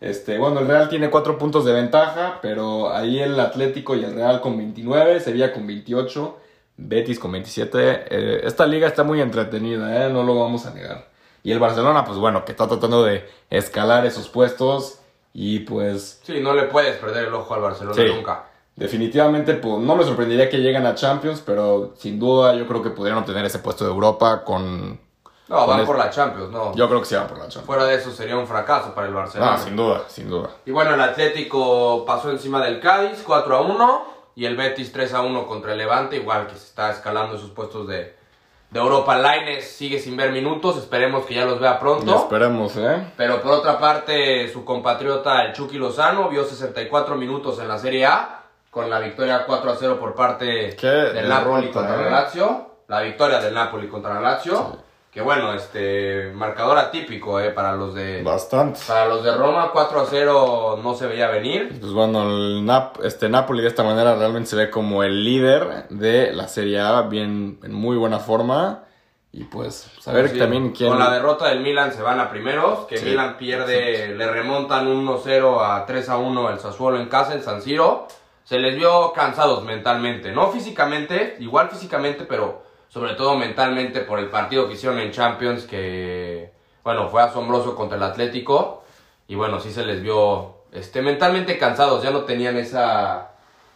Este, 0.00 0.38
bueno, 0.38 0.60
el 0.60 0.68
Real 0.68 0.88
tiene 0.88 1.10
cuatro 1.10 1.36
puntos 1.38 1.64
de 1.64 1.72
ventaja, 1.72 2.38
pero 2.40 2.94
ahí 2.94 3.18
el 3.20 3.38
Atlético 3.40 3.94
y 3.96 4.04
el 4.04 4.14
Real 4.14 4.40
con 4.40 4.56
29, 4.56 5.20
Sevilla 5.20 5.52
con 5.52 5.66
28, 5.66 6.38
Betis 6.76 7.18
con 7.18 7.32
27. 7.32 7.78
Eh, 8.08 8.40
esta 8.44 8.64
liga 8.66 8.86
está 8.86 9.02
muy 9.02 9.20
entretenida, 9.20 10.06
¿eh? 10.06 10.10
no 10.10 10.22
lo 10.22 10.36
vamos 10.40 10.64
a 10.66 10.72
negar. 10.72 11.08
Y 11.42 11.50
el 11.52 11.58
Barcelona, 11.58 12.04
pues 12.04 12.16
bueno, 12.18 12.44
que 12.44 12.52
está 12.52 12.68
tratando 12.68 13.02
de 13.04 13.28
escalar 13.50 14.06
esos 14.06 14.28
puestos 14.28 15.00
y 15.34 15.60
pues 15.60 16.20
Sí, 16.22 16.40
no 16.40 16.54
le 16.54 16.64
puedes 16.64 16.96
perder 16.98 17.26
el 17.26 17.34
ojo 17.34 17.54
al 17.54 17.60
Barcelona 17.62 17.96
Sí. 17.96 18.08
nunca. 18.14 18.44
Definitivamente, 18.78 19.54
pues 19.54 19.80
no 19.82 19.96
me 19.96 20.04
sorprendería 20.04 20.48
que 20.48 20.58
lleguen 20.58 20.86
a 20.86 20.94
Champions, 20.94 21.42
pero 21.44 21.94
sin 21.96 22.18
duda 22.20 22.54
yo 22.54 22.64
creo 22.68 22.80
que 22.80 22.90
podrían 22.90 23.18
obtener 23.18 23.44
ese 23.44 23.58
puesto 23.58 23.84
de 23.84 23.90
Europa 23.90 24.44
con... 24.44 25.00
No, 25.48 25.66
van 25.66 25.84
por 25.84 25.98
la 25.98 26.10
Champions, 26.10 26.50
no. 26.52 26.74
Yo 26.76 26.88
creo 26.88 27.00
que 27.00 27.06
se 27.06 27.16
van 27.16 27.26
por 27.26 27.38
la 27.38 27.44
Champions. 27.44 27.66
Fuera 27.66 27.84
de 27.86 27.96
eso 27.96 28.12
sería 28.12 28.36
un 28.36 28.46
fracaso 28.46 28.94
para 28.94 29.08
el 29.08 29.14
Barcelona. 29.14 29.54
Ah, 29.54 29.58
sin 29.58 29.74
duda, 29.74 30.02
sin 30.06 30.30
duda. 30.30 30.50
Y 30.64 30.70
bueno, 30.70 30.94
el 30.94 31.00
Atlético 31.00 32.04
pasó 32.06 32.30
encima 32.30 32.62
del 32.62 32.78
Cádiz 32.80 33.22
4 33.26 33.56
a 33.56 33.60
1 33.62 34.04
y 34.36 34.44
el 34.44 34.56
Betis 34.56 34.92
3 34.92 35.12
a 35.14 35.22
1 35.22 35.46
contra 35.48 35.72
el 35.72 35.78
Levante, 35.78 36.16
igual 36.16 36.46
que 36.46 36.54
se 36.54 36.66
está 36.66 36.92
escalando 36.92 37.34
esos 37.36 37.50
puestos 37.50 37.88
de, 37.88 38.14
de 38.70 38.78
Europa. 38.78 39.16
Laines 39.18 39.68
sigue 39.68 39.98
sin 39.98 40.16
ver 40.16 40.30
minutos, 40.30 40.76
esperemos 40.76 41.24
que 41.24 41.34
ya 41.34 41.46
los 41.46 41.58
vea 41.58 41.76
Y 41.76 41.80
pronto. 41.80 42.14
esperemos, 42.14 42.76
¿eh? 42.76 43.10
Pero 43.16 43.40
por 43.42 43.52
otra 43.52 43.80
parte, 43.80 44.52
su 44.52 44.64
compatriota 44.64 45.42
el 45.46 45.52
Chucky 45.54 45.78
Lozano 45.78 46.28
vio 46.28 46.44
64 46.44 47.16
minutos 47.16 47.58
en 47.58 47.66
la 47.68 47.78
Serie 47.78 48.06
A 48.06 48.37
con 48.78 48.88
la 48.88 49.00
victoria 49.00 49.44
4 49.44 49.72
a 49.72 49.74
0 49.76 49.96
por 49.98 50.14
parte 50.14 50.76
Qué 50.78 50.86
del 50.86 51.28
Napoli 51.28 51.68
contra 51.72 51.96
¿eh? 51.96 52.04
la 52.04 52.10
Lazio. 52.10 52.66
La 52.86 53.00
victoria 53.00 53.40
del 53.40 53.52
Napoli 53.52 53.88
contra 53.88 54.14
la 54.14 54.20
Lazio. 54.20 54.76
Que 55.10 55.20
bueno, 55.20 55.52
este 55.52 56.30
marcador 56.32 56.78
atípico 56.78 57.40
eh, 57.40 57.50
para 57.50 57.72
los 57.72 57.92
de 57.92 58.22
Bastante. 58.22 58.78
para 58.86 59.06
los 59.06 59.24
de 59.24 59.34
Roma 59.34 59.70
4 59.72 60.00
a 60.00 60.06
0 60.08 60.80
no 60.80 60.94
se 60.94 61.08
veía 61.08 61.26
venir. 61.26 61.76
Pues 61.80 61.92
bueno, 61.92 62.22
el 62.22 62.64
Nap 62.64 63.04
este 63.04 63.28
Napoli 63.28 63.62
de 63.62 63.68
esta 63.68 63.82
manera 63.82 64.14
realmente 64.14 64.50
se 64.50 64.54
ve 64.54 64.70
como 64.70 65.02
el 65.02 65.24
líder 65.24 65.88
de 65.88 66.32
la 66.32 66.46
Serie 66.46 66.78
A, 66.78 67.02
bien, 67.02 67.58
en 67.64 67.72
muy 67.72 67.96
buena 67.96 68.20
forma. 68.20 68.84
Y 69.32 69.42
pues, 69.44 69.90
saber 70.00 70.28
Sí, 70.28 70.38
también 70.38 70.70
quién... 70.70 70.90
Con 70.90 71.00
la 71.00 71.10
derrota 71.10 71.48
del 71.48 71.60
Milan 71.60 71.92
se 71.92 72.00
van 72.00 72.20
a 72.20 72.30
primeros, 72.30 72.86
que 72.86 72.96
Sí, 72.96 73.06
Milan 73.06 73.36
pierde, 73.38 74.14
le 74.16 74.26
remontan 74.30 74.86
1-0 74.86 75.58
a 75.60 75.84
3 75.84 76.08
a 76.08 76.16
1 76.16 76.50
el 76.50 76.58
Sassuolo 76.60 77.00
en 77.00 77.08
casa, 77.08 77.34
en 77.34 77.42
San 77.42 77.60
Siro. 77.60 78.06
Se 78.48 78.58
les 78.58 78.74
vio 78.76 79.12
cansados 79.12 79.62
mentalmente, 79.62 80.32
no 80.32 80.50
físicamente, 80.50 81.36
igual 81.38 81.68
físicamente, 81.68 82.24
pero 82.24 82.62
sobre 82.88 83.12
todo 83.12 83.36
mentalmente 83.36 84.00
por 84.00 84.18
el 84.18 84.30
partido 84.30 84.66
que 84.66 84.72
hicieron 84.72 84.98
en 85.00 85.10
Champions, 85.10 85.64
que 85.66 86.50
bueno, 86.82 87.10
fue 87.10 87.20
asombroso 87.20 87.76
contra 87.76 87.98
el 87.98 88.04
Atlético. 88.04 88.84
Y 89.26 89.34
bueno, 89.34 89.60
sí 89.60 89.70
se 89.70 89.84
les 89.84 90.00
vio 90.00 90.62
este, 90.72 91.02
mentalmente 91.02 91.58
cansados, 91.58 92.02
ya 92.02 92.10
no 92.10 92.22
tenían 92.22 92.56
esa, 92.56 93.32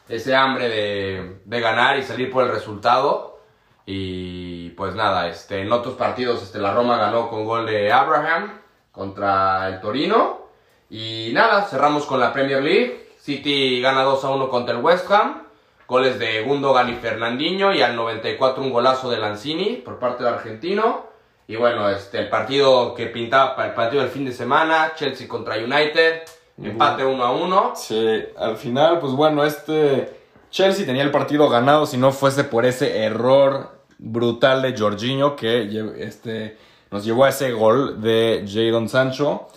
ese 0.09 0.35
hambre 0.35 0.71
de, 0.71 1.41
de 1.45 1.61
ganar 1.61 1.99
y 1.99 2.03
salir 2.03 2.31
por 2.31 2.45
el 2.45 2.51
resultado. 2.51 3.41
Y 3.85 4.71
pues 4.71 4.95
nada, 4.95 5.29
este, 5.29 5.61
en 5.61 5.71
otros 5.71 5.97
partidos 5.97 6.43
este, 6.43 6.59
la 6.59 6.73
Roma 6.73 6.97
ganó 6.97 7.29
con 7.29 7.45
gol 7.45 7.67
de 7.67 7.93
Abraham 7.93 8.59
contra 8.91 9.69
el 9.69 9.83
Torino. 9.83 10.47
Y 10.89 11.31
nada, 11.35 11.67
cerramos 11.67 12.07
con 12.07 12.19
la 12.19 12.33
Premier 12.33 12.63
League. 12.63 13.02
City 13.23 13.81
gana 13.81 14.03
2 14.03 14.25
a 14.25 14.31
1 14.31 14.49
contra 14.49 14.75
el 14.75 14.83
West 14.83 15.09
Ham. 15.13 15.45
Goles 15.87 16.19
de 16.19 16.43
Gundogan 16.43 16.89
y 16.89 16.95
Fernandinho. 16.95 17.73
Y 17.73 17.81
al 17.81 17.95
94 17.95 18.63
un 18.63 18.73
golazo 18.73 19.11
de 19.11 19.19
Lanzini 19.19 19.77
por 19.77 20.01
parte 20.01 20.25
del 20.25 20.35
argentino. 20.35 21.07
Y 21.47 21.55
bueno, 21.55 21.89
este, 21.89 22.19
el 22.19 22.29
partido 22.29 22.95
que 22.95 23.07
pintaba 23.07 23.55
para 23.55 23.69
el 23.69 23.75
partido 23.75 24.03
del 24.03 24.11
fin 24.11 24.25
de 24.25 24.33
semana. 24.33 24.95
Chelsea 24.97 25.29
contra 25.29 25.57
United. 25.57 26.23
Empate 26.61 27.05
1 27.05 27.25
a 27.25 27.31
1. 27.31 27.73
Sí, 27.77 28.25
al 28.37 28.57
final, 28.57 28.99
pues 28.99 29.13
bueno, 29.13 29.45
este 29.45 30.21
Chelsea 30.51 30.85
tenía 30.85 31.03
el 31.03 31.11
partido 31.11 31.49
ganado 31.49 31.87
si 31.87 31.97
no 31.97 32.13
fuese 32.13 32.45
por 32.45 32.67
ese 32.67 33.05
error 33.05 33.71
brutal 33.99 34.63
de 34.63 34.77
Jorginho 34.77 35.37
que 35.37 35.95
este, 35.99 36.59
nos 36.91 37.05
llevó 37.05 37.25
a 37.25 37.29
ese 37.29 37.53
gol 37.53 38.03
de 38.03 38.45
Jadon 38.47 38.89
Sancho. 38.89 39.49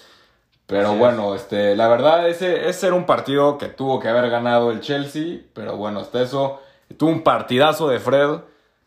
Pero 0.68 0.90
Así 0.90 0.94
es. 0.94 1.00
bueno, 1.00 1.36
este, 1.36 1.76
la 1.76 1.88
verdad, 1.88 2.28
ese, 2.28 2.70
ese 2.70 2.88
era 2.88 2.96
un 2.96 3.06
partido 3.06 3.58
que 3.58 3.68
tuvo 3.68 4.00
que 4.00 4.08
haber 4.10 4.30
ganado 4.30 4.72
el 4.72 4.82
Chelsea. 4.82 5.42
Pero 5.54 5.78
bueno, 5.78 6.00
hasta 6.00 6.22
eso, 6.22 6.62
Tuvo 6.98 7.10
un 7.10 7.24
partidazo 7.24 7.88
de 7.90 8.00
Fred. 8.00 8.40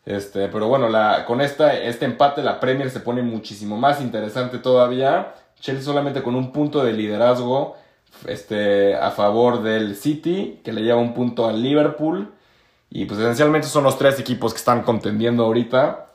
Este, 0.05 0.47
pero 0.47 0.67
bueno, 0.67 0.89
la, 0.89 1.25
con 1.25 1.41
esta, 1.41 1.73
este 1.73 2.05
empate 2.05 2.41
la 2.41 2.59
Premier 2.59 2.89
se 2.89 3.01
pone 3.01 3.21
muchísimo 3.21 3.77
más 3.77 4.01
interesante 4.01 4.57
todavía. 4.57 5.35
Chelsea 5.59 5.83
solamente 5.83 6.23
con 6.23 6.35
un 6.35 6.51
punto 6.51 6.83
de 6.83 6.93
liderazgo 6.93 7.75
este, 8.25 8.95
a 8.95 9.11
favor 9.11 9.61
del 9.61 9.95
City, 9.95 10.61
que 10.63 10.71
le 10.71 10.81
lleva 10.81 10.99
un 10.99 11.13
punto 11.13 11.47
al 11.47 11.61
Liverpool. 11.61 12.31
Y 12.89 13.05
pues 13.05 13.19
esencialmente 13.19 13.67
son 13.67 13.83
los 13.83 13.97
tres 13.99 14.19
equipos 14.19 14.53
que 14.53 14.57
están 14.57 14.81
contendiendo 14.83 15.43
ahorita. 15.45 16.08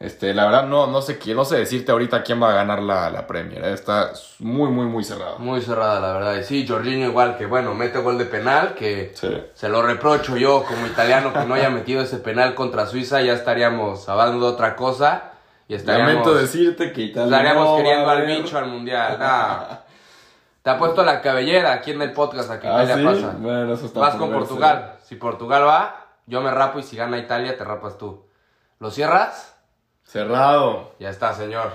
Este, 0.00 0.34
la 0.34 0.44
verdad 0.46 0.66
no, 0.66 0.88
no 0.88 1.00
sé 1.00 1.18
no 1.34 1.44
sé 1.44 1.56
decirte 1.56 1.92
ahorita 1.92 2.22
quién 2.24 2.42
va 2.42 2.50
a 2.50 2.54
ganar 2.54 2.82
la, 2.82 3.10
la 3.10 3.26
Premier. 3.26 3.64
¿eh? 3.64 3.72
Está 3.72 4.12
muy, 4.40 4.68
muy, 4.70 4.86
muy 4.86 5.04
cerrada. 5.04 5.38
Muy 5.38 5.60
cerrada, 5.60 6.00
la 6.00 6.12
verdad. 6.12 6.36
Y 6.36 6.42
sí, 6.42 6.66
Jorginho 6.66 7.06
igual 7.06 7.38
que, 7.38 7.46
bueno, 7.46 7.74
mete 7.74 8.00
gol 8.00 8.18
de 8.18 8.26
penal, 8.26 8.74
que 8.74 9.14
se 9.54 9.68
lo 9.68 9.82
reprocho 9.82 10.36
yo 10.36 10.64
como 10.64 10.86
italiano 10.86 11.32
que 11.32 11.44
no 11.46 11.54
haya 11.54 11.70
metido 11.70 12.02
ese 12.02 12.18
penal 12.18 12.54
contra 12.54 12.86
Suiza, 12.86 13.22
ya 13.22 13.32
estaríamos 13.32 14.08
hablando 14.08 14.46
de 14.46 14.52
otra 14.52 14.76
cosa. 14.76 15.30
Y 15.68 15.74
estaríamos, 15.74 16.12
Lamento 16.12 16.34
decirte 16.34 16.92
que 16.92 17.02
Italia 17.02 17.38
Estaríamos 17.38 17.76
queriendo 17.78 18.10
al 18.10 18.26
bicho 18.26 18.58
al 18.58 18.66
mundial. 18.66 19.16
Te 20.60 20.70
ha 20.70 20.78
puesto 20.78 21.04
la 21.04 21.20
cabellera 21.22 21.72
aquí 21.72 21.92
en 21.92 22.02
el 22.02 22.12
podcast 22.12 22.50
a 22.50 22.60
que 22.60 22.66
¿Ah, 22.66 22.84
Italia 22.84 22.96
sí? 22.96 23.04
pasa. 23.04 23.36
Bueno, 23.38 23.72
eso 23.72 23.86
está 23.86 24.00
Vas 24.00 24.14
con. 24.16 24.32
Portugal. 24.32 24.96
Si 25.02 25.14
Portugal 25.16 25.66
va, 25.66 26.06
yo 26.26 26.40
me 26.40 26.50
rapo 26.50 26.78
y 26.78 26.82
si 26.82 26.96
gana 26.96 27.16
Italia, 27.18 27.56
te 27.56 27.64
rapas 27.64 27.96
tú. 27.96 28.26
¿Lo 28.78 28.90
cierras? 28.90 29.53
Cerrado. 30.04 30.92
Ya 30.98 31.10
está, 31.10 31.32
señor. 31.32 31.72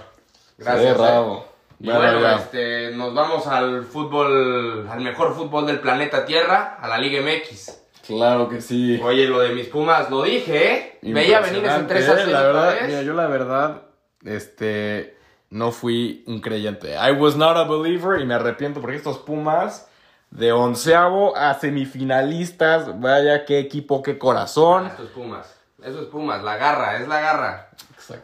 Gracias. 0.57 0.85
eh. 0.85 0.89
Cerrado. 0.93 1.45
Y 1.79 1.85
Bueno, 1.85 1.99
bueno, 2.01 2.21
ya. 2.21 2.35
este, 2.35 2.91
nos 2.91 3.13
vamos 3.13 3.47
al 3.47 3.83
fútbol, 3.85 4.87
al 4.89 4.99
mejor 5.01 5.33
fútbol 5.33 5.65
del 5.65 5.79
planeta 5.79 6.25
Tierra, 6.25 6.77
a 6.81 6.87
la 6.89 6.97
Liga 6.97 7.21
MX. 7.21 7.77
Claro 8.05 8.49
que 8.49 8.59
sí. 8.59 8.99
Oye, 9.03 9.27
lo 9.27 9.39
de 9.39 9.49
mis 9.53 9.67
Pumas, 9.67 10.09
lo 10.09 10.23
dije, 10.23 10.73
¿eh? 10.73 10.99
Veía 11.03 11.39
venir 11.39 11.63
ese 11.65 11.79
Impresionante, 11.79 11.93
3 11.93 12.09
a 12.09 12.15
0 12.15 12.27
¿eh? 12.27 12.31
La 12.33 12.41
verdad, 12.41 12.75
mira, 12.87 13.01
yo 13.03 13.13
la 13.13 13.27
verdad, 13.27 13.81
este, 14.25 15.15
no 15.51 15.71
fui 15.71 16.23
un 16.27 16.41
creyente. 16.41 16.95
I 16.95 17.11
was 17.11 17.35
not 17.37 17.55
a 17.55 17.63
believer 17.63 18.19
y 18.19 18.25
me 18.25 18.33
arrepiento 18.33 18.81
porque 18.81 18.97
estos 18.97 19.19
Pumas 19.19 19.87
de 20.31 20.51
onceavo 20.51 21.35
a 21.37 21.53
semifinalistas, 21.53 22.99
vaya 22.99 23.45
qué 23.45 23.59
equipo, 23.59 24.01
qué 24.03 24.17
corazón. 24.17 24.87
Esto 24.87 25.03
es 25.03 25.09
Pumas. 25.09 25.55
Eso 25.81 26.01
es 26.01 26.07
Pumas, 26.07 26.43
la 26.43 26.57
garra, 26.57 26.97
es 26.97 27.07
la 27.07 27.19
garra. 27.21 27.69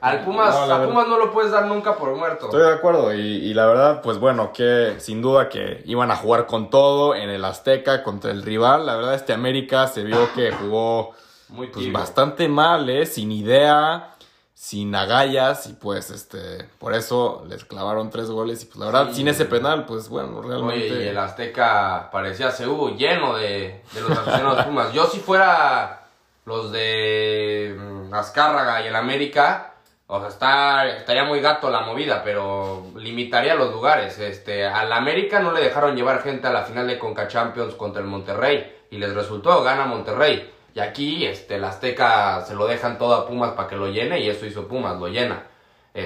Al 0.01 0.24
Pumas, 0.24 0.54
No, 0.68 0.74
a 0.74 0.86
Pumas 0.86 1.08
no 1.08 1.18
lo 1.18 1.32
puedes 1.32 1.51
dar 1.51 1.65
nunca 1.65 1.96
por 1.96 2.15
muerto. 2.15 2.46
Estoy 2.46 2.63
de 2.63 2.74
acuerdo 2.74 3.13
y, 3.13 3.20
y 3.20 3.54
la 3.54 3.65
verdad, 3.65 4.01
pues 4.01 4.18
bueno, 4.18 4.51
que 4.54 4.96
sin 5.00 5.22
duda 5.22 5.50
que 5.50 5.82
iban 5.86 6.12
a 6.12 6.15
jugar 6.15 6.46
con 6.48 6.70
todo 6.70 7.15
en 7.15 7.30
el 7.30 7.44
Azteca 7.46 8.04
contra 8.04 8.32
el 8.32 8.44
rival. 8.44 8.86
La 8.86 8.96
verdad, 8.96 9.13
este 9.15 9.34
América 9.34 9.88
se 9.88 10.04
vio 10.04 10.32
que 10.34 10.51
jugó 10.51 11.12
Muy 11.50 11.68
pues, 11.68 11.92
bastante 11.92 12.48
mal, 12.48 12.89
¿eh? 12.89 13.06
Sin 13.06 13.32
idea, 13.32 14.12
sin 14.54 14.96
agallas 14.96 15.68
y 15.68 15.74
pues 15.74 16.10
este, 16.10 16.68
por 16.80 16.94
eso 16.94 17.44
les 17.48 17.65
clavaron 17.65 18.10
tres 18.10 18.30
goles 18.32 18.63
y 18.63 18.65
pues 18.65 18.77
la 18.77 18.86
verdad, 18.88 19.08
Sí. 19.10 19.15
sin 19.18 19.27
ese 19.27 19.46
penal, 19.46 19.86
pues 19.86 20.10
bueno, 20.10 20.42
realmente... 20.42 20.92
Oye, 20.92 21.06
y 21.06 21.08
el 21.10 21.18
Azteca 21.18 22.10
parecía 22.12 22.51
Ceú, 22.51 22.96
lleno 22.98 23.36
de, 23.36 23.84
de 23.94 24.01
los 24.01 24.12
aficionados 24.12 24.65
Pumas. 24.65 24.92
Yo 24.94 25.06
si 25.06 25.20
fuera 25.20 26.01
los 26.46 26.72
de 26.72 27.75
mm, 27.77 28.13
Azcárraga 28.13 28.82
y 28.84 28.88
el 28.88 28.96
América, 28.96 29.74
o 30.07 30.19
sea, 30.19 30.29
está, 30.29 30.88
estaría 30.97 31.24
muy 31.24 31.41
gato 31.41 31.69
la 31.69 31.81
movida, 31.81 32.21
pero 32.24 32.85
limitaría 32.95 33.55
los 33.55 33.71
lugares. 33.71 34.19
Este, 34.19 34.65
al 34.65 34.93
América 34.93 35.39
no 35.39 35.51
le 35.51 35.62
dejaron 35.62 35.95
llevar 35.95 36.21
gente 36.21 36.47
a 36.47 36.53
la 36.53 36.63
final 36.63 36.88
de 36.88 37.00
Conca 37.00 37.27
Champions 37.27 37.74
contra 37.74 38.01
el 38.01 38.07
Monterrey 38.07 38.85
y 38.91 38.97
les 38.97 39.13
resultó, 39.15 39.63
gana 39.63 39.85
Monterrey. 39.85 40.51
Y 40.75 40.79
aquí 40.79 41.25
este, 41.25 41.55
el 41.55 41.63
Azteca 41.63 42.41
se 42.41 42.53
lo 42.53 42.67
dejan 42.67 42.97
todo 42.97 43.15
a 43.15 43.27
Pumas 43.27 43.53
para 43.53 43.67
que 43.67 43.77
lo 43.77 43.88
llene 43.88 44.19
y 44.19 44.29
eso 44.29 44.45
hizo 44.45 44.67
Pumas, 44.67 45.00
lo 45.00 45.07
llena. 45.07 45.47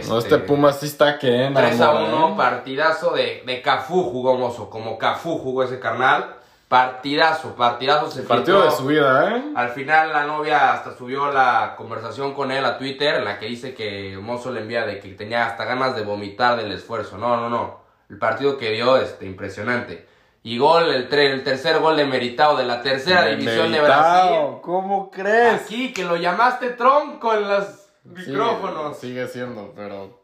No, 0.07 0.19
este 0.19 0.37
Pumas 0.37 0.79
sí 0.79 0.85
está 0.85 1.17
que... 1.17 1.49
3 1.53 1.55
a 1.55 1.69
enamora, 1.71 2.15
1, 2.15 2.29
¿eh? 2.29 2.33
partidazo 2.37 3.11
de, 3.11 3.41
de 3.43 3.61
Cafú 3.61 4.03
jugó 4.03 4.37
Mozo, 4.37 4.69
como 4.69 4.99
Cafú 4.99 5.39
jugó 5.39 5.63
ese 5.63 5.79
carnal. 5.79 6.35
Partidazo, 6.69 7.55
partidazo 7.55 8.11
se 8.11 8.21
Partido 8.21 8.63
de 8.63 8.69
su 8.71 8.85
vida, 8.85 9.35
¿eh? 9.35 9.43
Al 9.55 9.69
final 9.69 10.13
la 10.13 10.23
novia 10.25 10.71
hasta 10.71 10.95
subió 10.95 11.31
la 11.31 11.73
conversación 11.75 12.35
con 12.35 12.51
él 12.51 12.63
a 12.63 12.77
Twitter 12.77 13.15
en 13.15 13.25
la 13.25 13.39
que 13.39 13.47
dice 13.47 13.73
que 13.73 14.17
Mozo 14.21 14.51
le 14.51 14.61
envía 14.61 14.85
de 14.85 14.99
que 14.99 15.09
tenía 15.13 15.47
hasta 15.47 15.65
ganas 15.65 15.95
de 15.95 16.03
vomitar 16.03 16.57
del 16.57 16.71
esfuerzo. 16.71 17.17
No, 17.17 17.35
no, 17.37 17.49
no. 17.49 17.79
El 18.07 18.19
partido 18.19 18.57
que 18.59 18.69
dio, 18.69 18.97
este, 18.97 19.25
impresionante. 19.25 20.07
Y 20.43 20.59
gol, 20.59 20.93
el, 20.93 21.09
tre- 21.09 21.31
el 21.33 21.43
tercer 21.43 21.79
gol 21.79 21.97
de 21.97 22.05
meritado 22.05 22.55
de 22.55 22.65
la 22.65 22.83
tercera 22.83 23.25
división 23.25 23.71
de 23.71 23.81
Brasil. 23.81 24.29
Meritao, 24.29 24.61
¿Cómo 24.61 25.09
crees? 25.09 25.63
Aquí, 25.63 25.91
que 25.91 26.05
lo 26.05 26.17
llamaste 26.17 26.69
tronco 26.69 27.33
en 27.33 27.47
los 27.49 27.65
Sí, 27.65 28.29
micrófonos. 28.29 28.95
sigue 28.97 29.27
siendo, 29.27 29.73
pero... 29.75 30.19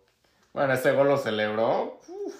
Bueno, 0.54 0.74
ese 0.74 0.92
gol 0.94 1.08
lo 1.10 1.18
celebró. 1.18 2.00
Uf, 2.08 2.34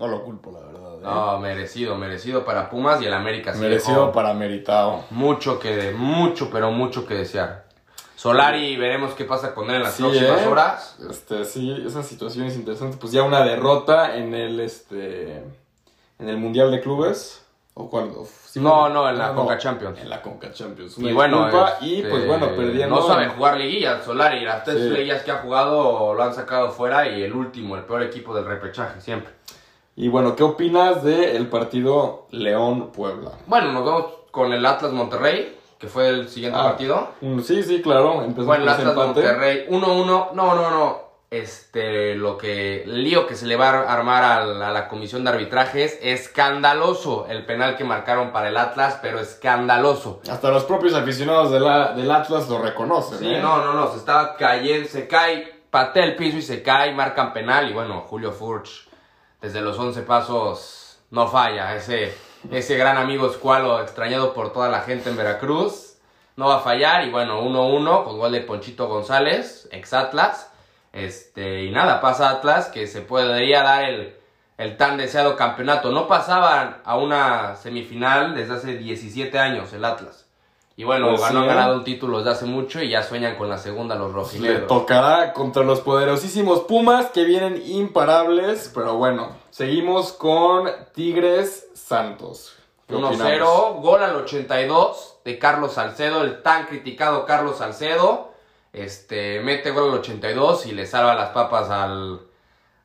no 0.00 0.08
lo 0.08 0.24
culpo, 0.24 0.50
la 0.50 0.60
verdad. 0.60 0.94
¿eh? 0.94 1.00
No, 1.02 1.38
merecido, 1.38 1.94
merecido 1.94 2.42
para 2.44 2.70
Pumas 2.70 3.00
y 3.02 3.04
el 3.04 3.12
América. 3.12 3.52
sí 3.52 3.60
Merecido 3.60 4.00
dejó 4.00 4.12
para 4.12 4.32
Meritao. 4.32 5.04
Mucho 5.10 5.58
que, 5.60 5.76
de, 5.76 5.92
mucho, 5.92 6.48
pero 6.50 6.70
mucho 6.72 7.06
que 7.06 7.14
desear. 7.14 7.66
Solari, 8.16 8.76
veremos 8.76 9.12
qué 9.14 9.24
pasa 9.26 9.54
con 9.54 9.68
él 9.70 9.76
en 9.76 9.82
las 9.82 9.94
Sí, 9.94 10.02
próximas 10.02 10.42
¿eh? 10.42 10.46
horas. 10.48 10.96
Este, 11.08 11.44
sí, 11.44 11.84
esa 11.86 12.02
situación 12.02 12.46
es 12.46 12.56
interesante. 12.56 12.96
Pues 12.98 13.12
ya 13.12 13.22
una 13.22 13.44
derrota 13.44 14.16
en 14.16 14.34
el 14.34 14.58
este 14.60 15.36
en 16.18 16.28
el 16.28 16.36
Mundial 16.38 16.70
de 16.70 16.80
Clubes. 16.80 17.44
¿O 17.74 17.88
cuál? 17.88 18.10
Sí, 18.46 18.60
No, 18.60 18.80
bueno, 18.80 18.94
no, 19.04 19.08
en 19.10 19.16
la 19.18 19.32
Conca 19.34 19.56
Champions. 19.58 19.98
En 20.00 20.10
la 20.10 20.20
Conca 20.20 20.50
Champions. 20.52 20.98
Y 20.98 21.04
Una 21.04 21.14
bueno, 21.14 21.44
disculpa, 21.44 21.70
este, 21.74 21.86
y 21.86 22.02
pues 22.02 22.26
bueno, 22.26 22.48
perdiendo. 22.56 22.96
No 22.96 23.06
sabe 23.06 23.28
jugar 23.28 23.56
liguillas, 23.58 24.04
Solari. 24.04 24.40
Las 24.44 24.64
tres 24.64 24.78
Sí. 24.82 24.88
liguillas 24.90 25.22
que 25.22 25.30
ha 25.30 25.36
jugado 25.38 26.12
lo 26.14 26.22
han 26.22 26.34
sacado 26.34 26.70
fuera 26.72 27.06
y 27.08 27.22
el 27.22 27.32
último, 27.32 27.76
el 27.76 27.84
peor 27.84 28.02
equipo 28.02 28.34
del 28.34 28.44
repechaje, 28.44 29.00
siempre. 29.00 29.32
Y 29.96 30.08
bueno, 30.08 30.34
¿qué 30.36 30.42
opinas 30.42 31.02
del 31.02 31.48
partido 31.48 32.26
León-Puebla? 32.30 33.32
Bueno, 33.46 33.72
nos 33.72 33.84
vamos 33.84 34.06
con 34.30 34.52
el 34.52 34.64
Atlas 34.64 34.92
Monterrey, 34.92 35.58
que 35.78 35.88
fue 35.88 36.08
el 36.08 36.28
siguiente 36.28 36.58
Ah, 36.58 36.64
partido. 36.64 37.08
Mm, 37.20 37.40
Sí, 37.40 37.62
sí, 37.62 37.82
claro. 37.82 38.22
Empezó 38.22 38.46
Bueno, 38.46 38.64
el 38.64 38.68
Atlas 38.70 38.88
empate. 38.88 39.06
Monterrey 39.08 39.66
1-1. 39.68 40.30
No, 40.34 40.54
no, 40.54 40.70
no. 40.70 41.10
Este, 41.30 42.16
lo 42.16 42.36
que, 42.36 42.82
el 42.82 43.04
lío 43.04 43.26
que 43.28 43.36
se 43.36 43.46
le 43.46 43.54
va 43.54 43.68
a 43.70 43.92
armar 43.92 44.24
a 44.24 44.44
la, 44.44 44.68
a 44.68 44.72
la 44.72 44.88
comisión 44.88 45.22
de 45.22 45.30
arbitrajes, 45.30 45.96
escandaloso 46.02 47.26
el 47.28 47.46
penal 47.46 47.76
que 47.76 47.84
marcaron 47.84 48.32
para 48.32 48.48
el 48.48 48.56
Atlas, 48.56 48.98
pero 49.00 49.20
escandaloso. 49.20 50.20
Hasta 50.28 50.50
los 50.50 50.64
propios 50.64 50.92
aficionados 50.94 51.52
de 51.52 51.60
la- 51.60 51.92
del 51.92 52.10
Atlas 52.10 52.48
lo 52.48 52.60
reconocen. 52.60 53.18
Sí, 53.20 53.28
¿eh? 53.28 53.38
no, 53.40 53.64
no, 53.64 53.74
no, 53.74 53.92
se 53.92 53.98
está 53.98 54.34
cayendo, 54.36 54.88
se 54.88 55.06
cae, 55.06 55.48
patea 55.70 56.04
el 56.04 56.16
piso 56.16 56.38
y 56.38 56.42
se 56.42 56.64
cae, 56.64 56.92
marcan 56.94 57.32
penal 57.32 57.70
y 57.70 57.74
bueno, 57.74 58.00
Julio 58.08 58.32
Furch 58.32 58.88
desde 59.40 59.60
los 59.60 59.78
11 59.78 60.02
pasos 60.02 60.98
no 61.10 61.28
falla, 61.28 61.74
ese, 61.74 62.16
ese 62.50 62.76
gran 62.76 62.96
amigo 62.96 63.28
escualo 63.28 63.80
extrañado 63.80 64.32
por 64.34 64.52
toda 64.52 64.68
la 64.68 64.80
gente 64.82 65.10
en 65.10 65.16
Veracruz, 65.16 65.96
no 66.36 66.48
va 66.48 66.56
a 66.56 66.60
fallar 66.60 67.04
y 67.04 67.10
bueno, 67.10 67.42
1-1 67.42 68.04
con 68.04 68.18
gol 68.18 68.32
de 68.32 68.40
Ponchito 68.42 68.88
González, 68.88 69.68
ex 69.72 69.92
Atlas, 69.92 70.52
este, 70.92 71.64
y 71.64 71.70
nada, 71.70 72.00
pasa 72.00 72.30
Atlas 72.30 72.68
que 72.68 72.86
se 72.86 73.02
podría 73.02 73.62
dar 73.62 73.84
el, 73.84 74.16
el 74.58 74.76
tan 74.76 74.96
deseado 74.96 75.36
campeonato, 75.36 75.90
no 75.90 76.06
pasaban 76.06 76.78
a 76.84 76.96
una 76.96 77.56
semifinal 77.56 78.34
desde 78.34 78.54
hace 78.54 78.76
17 78.76 79.38
años 79.38 79.72
el 79.72 79.84
Atlas. 79.84 80.29
Y 80.80 80.84
bueno, 80.84 81.10
Pues 81.10 81.22
han 81.24 81.36
¿eh? 81.36 81.46
ganado 81.46 81.74
un 81.76 81.84
título 81.84 82.16
desde 82.20 82.30
hace 82.30 82.46
mucho 82.46 82.82
y 82.82 82.88
ya 82.88 83.02
sueñan 83.02 83.36
con 83.36 83.50
la 83.50 83.58
segunda 83.58 83.96
los 83.96 84.08
Le 84.08 84.14
rojinegros. 84.14 84.66
tocará 84.66 85.34
contra 85.34 85.62
los 85.62 85.80
poderosísimos 85.82 86.60
Pumas 86.60 87.10
que 87.10 87.24
vienen 87.24 87.62
imparables. 87.66 88.72
Pero 88.74 88.94
bueno, 88.94 89.28
seguimos 89.50 90.14
con 90.14 90.70
Tigres 90.94 91.68
Santos. 91.74 92.56
¿Qué 92.88 92.94
opinamos? 92.94 93.20
1-0, 93.20 93.80
gol 93.82 94.02
al 94.02 94.16
82 94.16 95.18
de 95.22 95.38
Carlos 95.38 95.74
Salcedo, 95.74 96.22
el 96.22 96.40
tan 96.40 96.64
criticado 96.64 97.26
Carlos 97.26 97.58
Salcedo. 97.58 98.30
Este, 98.72 99.40
mete 99.40 99.72
gol 99.72 99.90
al 99.90 99.98
82 99.98 100.64
y 100.64 100.72
le 100.72 100.86
salva 100.86 101.14
las 101.14 101.28
papas 101.28 101.68
al, 101.68 102.22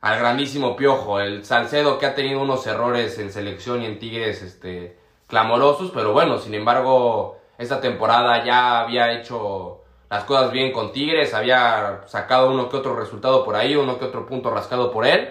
al 0.02 0.18
grandísimo 0.18 0.76
Piojo. 0.76 1.18
El 1.18 1.46
Salcedo 1.46 1.98
que 1.98 2.04
ha 2.04 2.14
tenido 2.14 2.42
unos 2.42 2.66
errores 2.66 3.18
en 3.18 3.32
selección 3.32 3.80
y 3.80 3.86
en 3.86 3.98
Tigres 3.98 4.42
este, 4.42 4.98
clamorosos, 5.28 5.92
pero 5.94 6.12
bueno, 6.12 6.36
sin 6.36 6.52
embargo, 6.52 7.38
esta 7.58 7.80
temporada 7.80 8.44
ya 8.44 8.80
había 8.80 9.12
hecho 9.12 9.82
las 10.10 10.24
cosas 10.24 10.52
bien 10.52 10.72
con 10.72 10.92
Tigres, 10.92 11.34
había 11.34 12.02
sacado 12.06 12.50
uno 12.50 12.68
que 12.68 12.76
otro 12.76 12.94
resultado 12.94 13.44
por 13.44 13.56
ahí, 13.56 13.74
uno 13.74 13.98
que 13.98 14.04
otro 14.04 14.26
punto 14.26 14.50
rascado 14.50 14.90
por 14.92 15.06
él. 15.06 15.28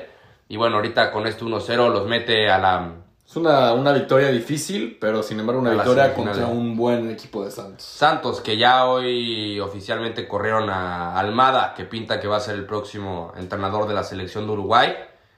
Y 0.48 0.58
bueno, 0.58 0.76
ahorita 0.78 1.12
con 1.12 1.26
este 1.28 1.44
1-0 1.44 1.92
los 1.92 2.06
mete 2.08 2.50
a 2.50 2.60
la, 2.60 2.92
Es 3.26 3.36
una, 3.36 3.74
una 3.74 3.94
victoria 3.94 4.28
difícil, 4.30 4.98
pero 5.00 5.24
sin 5.24 5.40
embargo 5.40 5.62
una 5.62 5.72
victoria 5.72 6.14
contra 6.14 6.46
un 6.48 6.76
buen 6.76 7.10
equipo 7.10 7.44
de 7.44 7.52
Santos. 7.52 7.84
Santos, 7.84 8.42
que 8.42 8.58
ya 8.58 8.86
hoy 8.86 9.60
oficialmente 9.60 10.28
corrieron 10.28 10.70
a 10.70 11.18
Almada, 11.18 11.74
que 11.74 11.86
pinta 11.86 12.20
que 12.20 12.28
va 12.28 12.38
a 12.38 12.42
ser 12.42 12.56
el 12.56 12.66
próximo 12.66 13.34
entrenador 13.38 13.88
de 13.88 13.94
la 13.94 14.04
selección 14.04 14.46
de 14.46 14.54
Uruguay, 14.54 14.96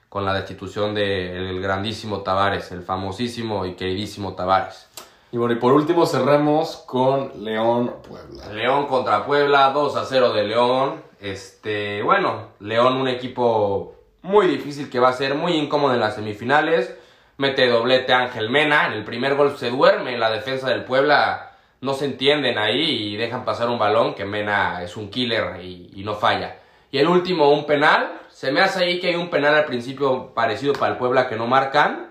con 0.08 0.24
la 0.24 0.34
destitución 0.34 0.94
del 0.94 1.60
grandísimo 1.62 2.22
Tavares, 2.22 2.72
el 2.72 2.82
famosísimo 2.82 3.66
y 3.66 3.74
queridísimo 3.74 4.34
Tavares. 4.34 4.88
Y 5.30 5.36
bueno, 5.36 5.54
y 5.54 5.58
por 5.58 5.72
último 5.72 6.06
cerremos 6.06 6.84
con 6.86 7.44
León 7.44 7.96
Puebla. 8.08 8.52
León 8.52 8.86
contra 8.86 9.26
Puebla, 9.26 9.70
2 9.74 9.96
a 9.96 10.04
0 10.04 10.32
de 10.32 10.44
León. 10.44 11.02
Este, 11.20 12.02
bueno, 12.02 12.48
León 12.60 12.96
un 12.96 13.08
equipo 13.08 13.94
muy 14.22 14.46
difícil 14.46 14.88
que 14.88 15.00
va 15.00 15.08
a 15.08 15.12
ser, 15.12 15.34
muy 15.34 15.52
incómodo 15.52 15.94
en 15.94 16.00
las 16.00 16.14
semifinales. 16.14 16.96
Mete 17.36 17.68
doblete 17.68 18.12
Ángel 18.12 18.50
Mena, 18.50 18.86
en 18.86 18.94
el 18.94 19.04
primer 19.04 19.34
gol 19.36 19.56
se 19.56 19.70
duerme 19.70 20.14
en 20.14 20.20
la 20.20 20.30
defensa 20.30 20.70
del 20.70 20.84
Puebla. 20.84 21.52
No 21.80 21.94
se 21.94 22.06
entienden 22.06 22.58
ahí 22.58 23.12
y 23.12 23.16
dejan 23.16 23.44
pasar 23.44 23.68
un 23.68 23.78
balón 23.78 24.14
que 24.14 24.24
Mena 24.24 24.82
es 24.82 24.96
un 24.96 25.10
killer 25.10 25.60
y 25.62 26.02
no 26.04 26.14
falla. 26.14 26.56
Y 26.90 26.98
el 26.98 27.08
último, 27.08 27.50
un 27.50 27.66
penal. 27.66 28.20
Se 28.28 28.52
me 28.52 28.60
hace 28.60 28.84
ahí 28.84 29.00
que 29.00 29.08
hay 29.08 29.16
un 29.16 29.30
penal 29.30 29.54
al 29.54 29.66
principio 29.66 30.32
parecido 30.34 30.72
para 30.72 30.92
el 30.92 30.98
Puebla 30.98 31.28
que 31.28 31.36
no 31.36 31.46
marcan. 31.46 32.07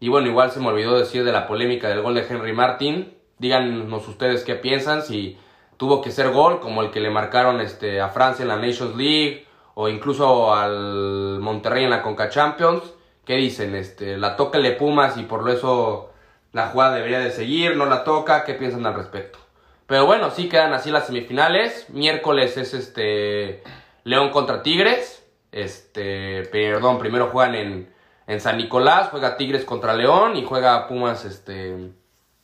Y 0.00 0.08
bueno, 0.08 0.28
igual 0.28 0.50
se 0.50 0.60
me 0.60 0.68
olvidó 0.68 0.98
decir 0.98 1.24
de 1.24 1.32
la 1.32 1.46
polémica 1.46 1.88
del 1.88 2.02
gol 2.02 2.14
de 2.14 2.26
Henry 2.28 2.52
Martin. 2.52 3.14
Díganos 3.38 4.06
ustedes 4.06 4.44
qué 4.44 4.54
piensan, 4.54 5.02
si 5.02 5.38
tuvo 5.76 6.02
que 6.02 6.10
ser 6.10 6.30
gol 6.30 6.60
como 6.60 6.82
el 6.82 6.90
que 6.90 7.00
le 7.00 7.10
marcaron 7.10 7.60
este, 7.60 8.00
a 8.00 8.08
Francia 8.08 8.42
en 8.42 8.48
la 8.48 8.56
Nations 8.56 8.96
League 8.96 9.46
o 9.74 9.88
incluso 9.88 10.54
al 10.54 11.38
Monterrey 11.40 11.84
en 11.84 11.90
la 11.90 12.02
Conca 12.02 12.28
Champions. 12.28 12.82
¿Qué 13.24 13.34
dicen? 13.34 13.74
Este, 13.74 14.16
la 14.16 14.36
toca 14.36 14.58
el 14.58 14.76
Pumas 14.76 15.16
y 15.16 15.22
por 15.22 15.48
eso 15.50 16.10
la 16.52 16.68
jugada 16.68 16.96
debería 16.96 17.20
de 17.20 17.30
seguir, 17.30 17.76
no 17.76 17.86
la 17.86 18.04
toca. 18.04 18.44
¿Qué 18.44 18.54
piensan 18.54 18.86
al 18.86 18.94
respecto? 18.94 19.38
Pero 19.86 20.06
bueno, 20.06 20.30
sí 20.30 20.48
quedan 20.48 20.72
así 20.72 20.90
las 20.90 21.06
semifinales. 21.06 21.88
Miércoles 21.90 22.56
es 22.56 22.74
este 22.74 23.62
León 24.04 24.30
contra 24.30 24.62
Tigres. 24.62 25.26
Este, 25.52 26.42
perdón, 26.50 26.98
primero 26.98 27.28
juegan 27.28 27.54
en, 27.54 27.94
en 28.28 28.40
San 28.40 28.56
Nicolás, 28.58 29.08
juega 29.10 29.36
Tigres 29.36 29.64
contra 29.64 29.94
León 29.94 30.36
y 30.36 30.44
juega 30.44 30.86
Pumas 30.86 31.24
este 31.24 31.90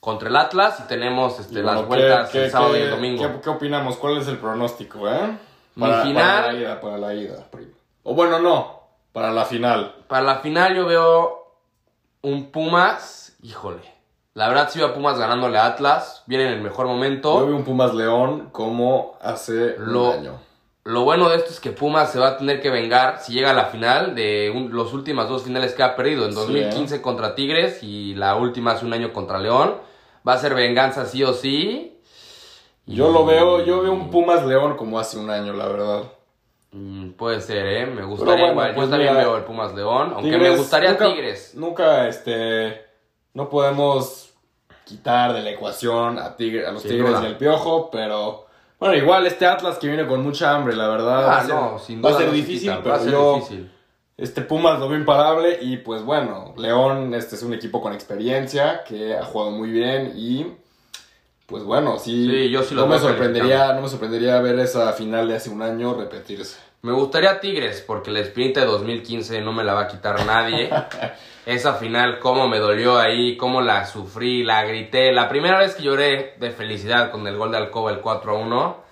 contra 0.01 0.29
el 0.29 0.37
Atlas 0.37 0.81
y 0.81 0.89
tenemos 0.89 1.39
este, 1.39 1.61
Y 1.61 1.63
las 1.63 1.87
vueltas 1.87 2.29
¿qué- 2.31 2.45
el 2.47 2.51
sábado 2.51 2.77
y 2.77 2.81
el 2.81 2.91
domingo. 2.91 3.41
¿qué, 3.43 3.49
opinamos? 3.51 3.97
¿Cuál 3.97 4.19
es 4.19 4.27
el 4.29 4.37
pronóstico, 4.39 5.09
eh? 5.09 5.39
Mi 5.77 5.81
Para, 5.83 6.03
final- 6.03 6.41
Para 6.43 6.53
la 6.53 6.59
ida, 6.61 6.81
para 6.81 6.99
la 6.99 7.15
ida. 7.15 7.45
primo. 7.51 7.73
O 8.03 8.15
bueno, 8.15 8.39
no. 8.41 8.81
Para 9.13 9.31
la 9.31 9.45
final. 9.45 9.95
Para 10.09 10.23
la 10.23 10.37
final 10.41 10.75
yo 10.75 10.87
veo 10.87 11.47
un 12.23 12.51
Pumas, 12.51 13.37
híjole. 13.43 13.83
La 14.35 14.49
verdad 14.49 14.69
sí 14.71 14.79
veo 14.81 14.89
a 14.89 14.95
Pumas 14.95 15.19
ganándole 15.19 15.57
a 15.59 15.67
Atlas, 15.67 16.23
viene 16.27 16.49
en 16.49 16.55
el 16.55 16.61
mejor 16.61 16.87
Yo 16.87 16.93
momento. 16.93 17.47
veo 17.47 17.55
un 17.57 17.65
Pumas 17.65 17.95
León 17.95 18.49
como 18.53 19.17
hace 19.23 19.77
Lo- 19.79 20.11
un 20.11 20.19
año. 20.19 20.41
Lo 20.85 21.03
bueno 21.05 21.31
de 21.31 21.37
esto 21.37 21.51
es 21.51 21.61
que 21.61 21.71
Pumas 21.73 22.13
se 22.13 22.19
va 22.19 22.29
a 22.29 22.37
tener 22.37 22.61
que 22.61 22.69
vengar 22.69 23.21
si 23.21 23.33
llega 23.33 23.51
a 23.51 23.55
la 23.55 23.67
final 23.67 24.15
de 24.15 24.53
un- 24.55 24.71
los 24.75 24.93
últimas 24.93 25.29
dos 25.31 25.43
finales 25.45 25.73
que 25.73 25.83
ha 25.83 25.97
perdido. 25.97 26.27
En 26.27 26.33
Sí, 26.33 26.37
2015 26.39 27.01
contra 27.01 27.35
Tigres 27.35 27.83
y 27.83 28.15
la 28.15 28.37
última 28.37 28.73
hace 28.73 28.85
un 28.85 28.93
año 28.93 29.13
contra 29.13 29.39
León. 29.39 29.77
Va 30.29 30.35
a 30.35 30.39
ser 30.39 30.55
venganza 30.55 31.07
sí 31.07 31.23
o 31.25 31.33
sí. 31.33 31.99
Yo 32.87 33.11
lo 33.11 33.25
veo, 33.25 33.65
yo 33.65 33.81
veo 33.83 33.93
un 33.93 34.11
Pumas 34.11 34.45
León 34.45 34.77
como 34.77 34.99
hace 34.99 35.17
un 35.19 35.31
año, 35.31 35.55
la 35.55 35.69
verdad. 35.69 36.03
Mm, 36.73 37.11
puede 37.13 37.41
ser, 37.41 37.67
¿eh? 37.67 37.87
Me 37.87 38.03
gustaría 38.05 38.35
bueno, 38.35 38.53
igual. 38.53 38.75
pues 38.75 38.87
Yo 38.87 38.91
también 38.91 39.15
veo 39.17 39.37
el 39.39 39.45
Pumas 39.45 39.75
León. 39.75 40.13
Aunque 40.15 40.31
Tigres, 40.33 40.51
me 40.53 40.57
gustaría 40.59 40.91
nunca- 40.91 41.07
Tigres. 41.07 41.55
Nunca, 41.55 42.09
este, 42.09 42.85
no 43.33 43.49
podemos 43.49 44.35
quitar 44.85 45.33
de 45.33 45.41
la 45.41 45.51
ecuación 45.51 46.19
a, 46.19 46.37
Tigre- 46.37 46.67
a 46.67 46.73
los 46.73 46.83
Sin 46.83 46.91
Tigres 46.91 47.11
duda. 47.13 47.23
y 47.23 47.27
al 47.27 47.39
Piojo, 47.39 47.91
pero 47.91 48.44
bueno, 48.85 48.97
igual 49.03 49.27
este 49.27 49.47
Atlas 49.47 49.79
que 49.79 49.87
viene 49.89 50.07
con 50.07 50.23
mucha 50.23 50.55
hambre, 50.55 50.77
la 50.77 50.89
verdad. 50.89 51.27
va 51.27 51.37
Ah, 51.37 51.39
a 51.41 51.45
ser, 51.47 51.55
no, 51.55 51.79
sin 51.79 52.05
va 52.05 52.09
a 52.09 52.13
duda 52.13 52.21
ser 52.23 52.33
difícil, 52.33 52.73
pero 52.83 52.91
va 52.91 52.97
a 52.97 53.01
ser 53.01 53.13
yo, 53.13 53.35
difícil. 53.37 53.71
este 54.17 54.43
Pumas 54.43 54.79
lo 54.79 54.89
veo 54.89 54.99
imparable 54.99 55.59
y 55.63 55.79
pues 55.79 56.03
bueno, 56.03 56.53
León 56.57 57.15
este 57.15 57.35
es 57.37 57.43
un 57.43 57.55
equipo 57.55 57.81
con 57.81 57.93
experiencia 57.95 58.85
que 58.85 59.17
ha 59.17 59.25
jugado 59.25 59.51
muy 59.53 59.71
bien 59.71 60.13
y 60.17 60.47
pues 61.47 61.63
bueno, 61.65 61.99
sí, 61.99 62.27
Sí, 62.31 62.51
yo 62.51 62.63
sí 62.63 62.75
no 62.75 62.87
me 62.87 62.99
sorprendería, 62.99 63.73
no 63.75 63.83
me 63.83 63.89
sorprendería 63.89 64.41
ver 64.41 64.59
esa 64.59 64.93
final 64.93 65.29
de 65.29 65.37
hace 65.37 65.51
un 65.51 65.63
año 65.63 65.95
repetirse. 65.95 66.59
Me 66.83 66.93
gustaría 66.93 67.41
Tigres, 67.41 67.83
porque 67.87 68.11
la 68.11 68.21
espinita 68.21 68.61
de 68.61 68.67
2015 68.67 69.41
no 69.41 69.53
me 69.53 69.65
la 69.65 69.73
va 69.75 69.83
a 69.83 69.89
quitar 69.89 70.25
nadie. 70.27 70.71
Esa 71.47 71.75
final, 71.75 72.21
cómo 72.21 72.49
me 72.49 72.59
dolió 72.59 72.99
ahí, 72.99 73.37
cómo 73.37 73.61
la 73.61 73.85
sufrí, 73.87 74.43
la 74.43 74.65
grité. 74.65 75.13
La 75.13 75.29
primera 75.29 75.59
vez 75.59 75.75
que 75.75 75.83
lloré 75.83 76.35
de 76.39 76.51
felicidad 76.51 77.11
con 77.11 77.27
el 77.27 77.37
gol 77.37 77.51
de 77.51 77.59
Alcoba, 77.59 77.91
el 77.91 78.01
4 78.01 78.33
a 78.33 78.39
1. 78.39 78.85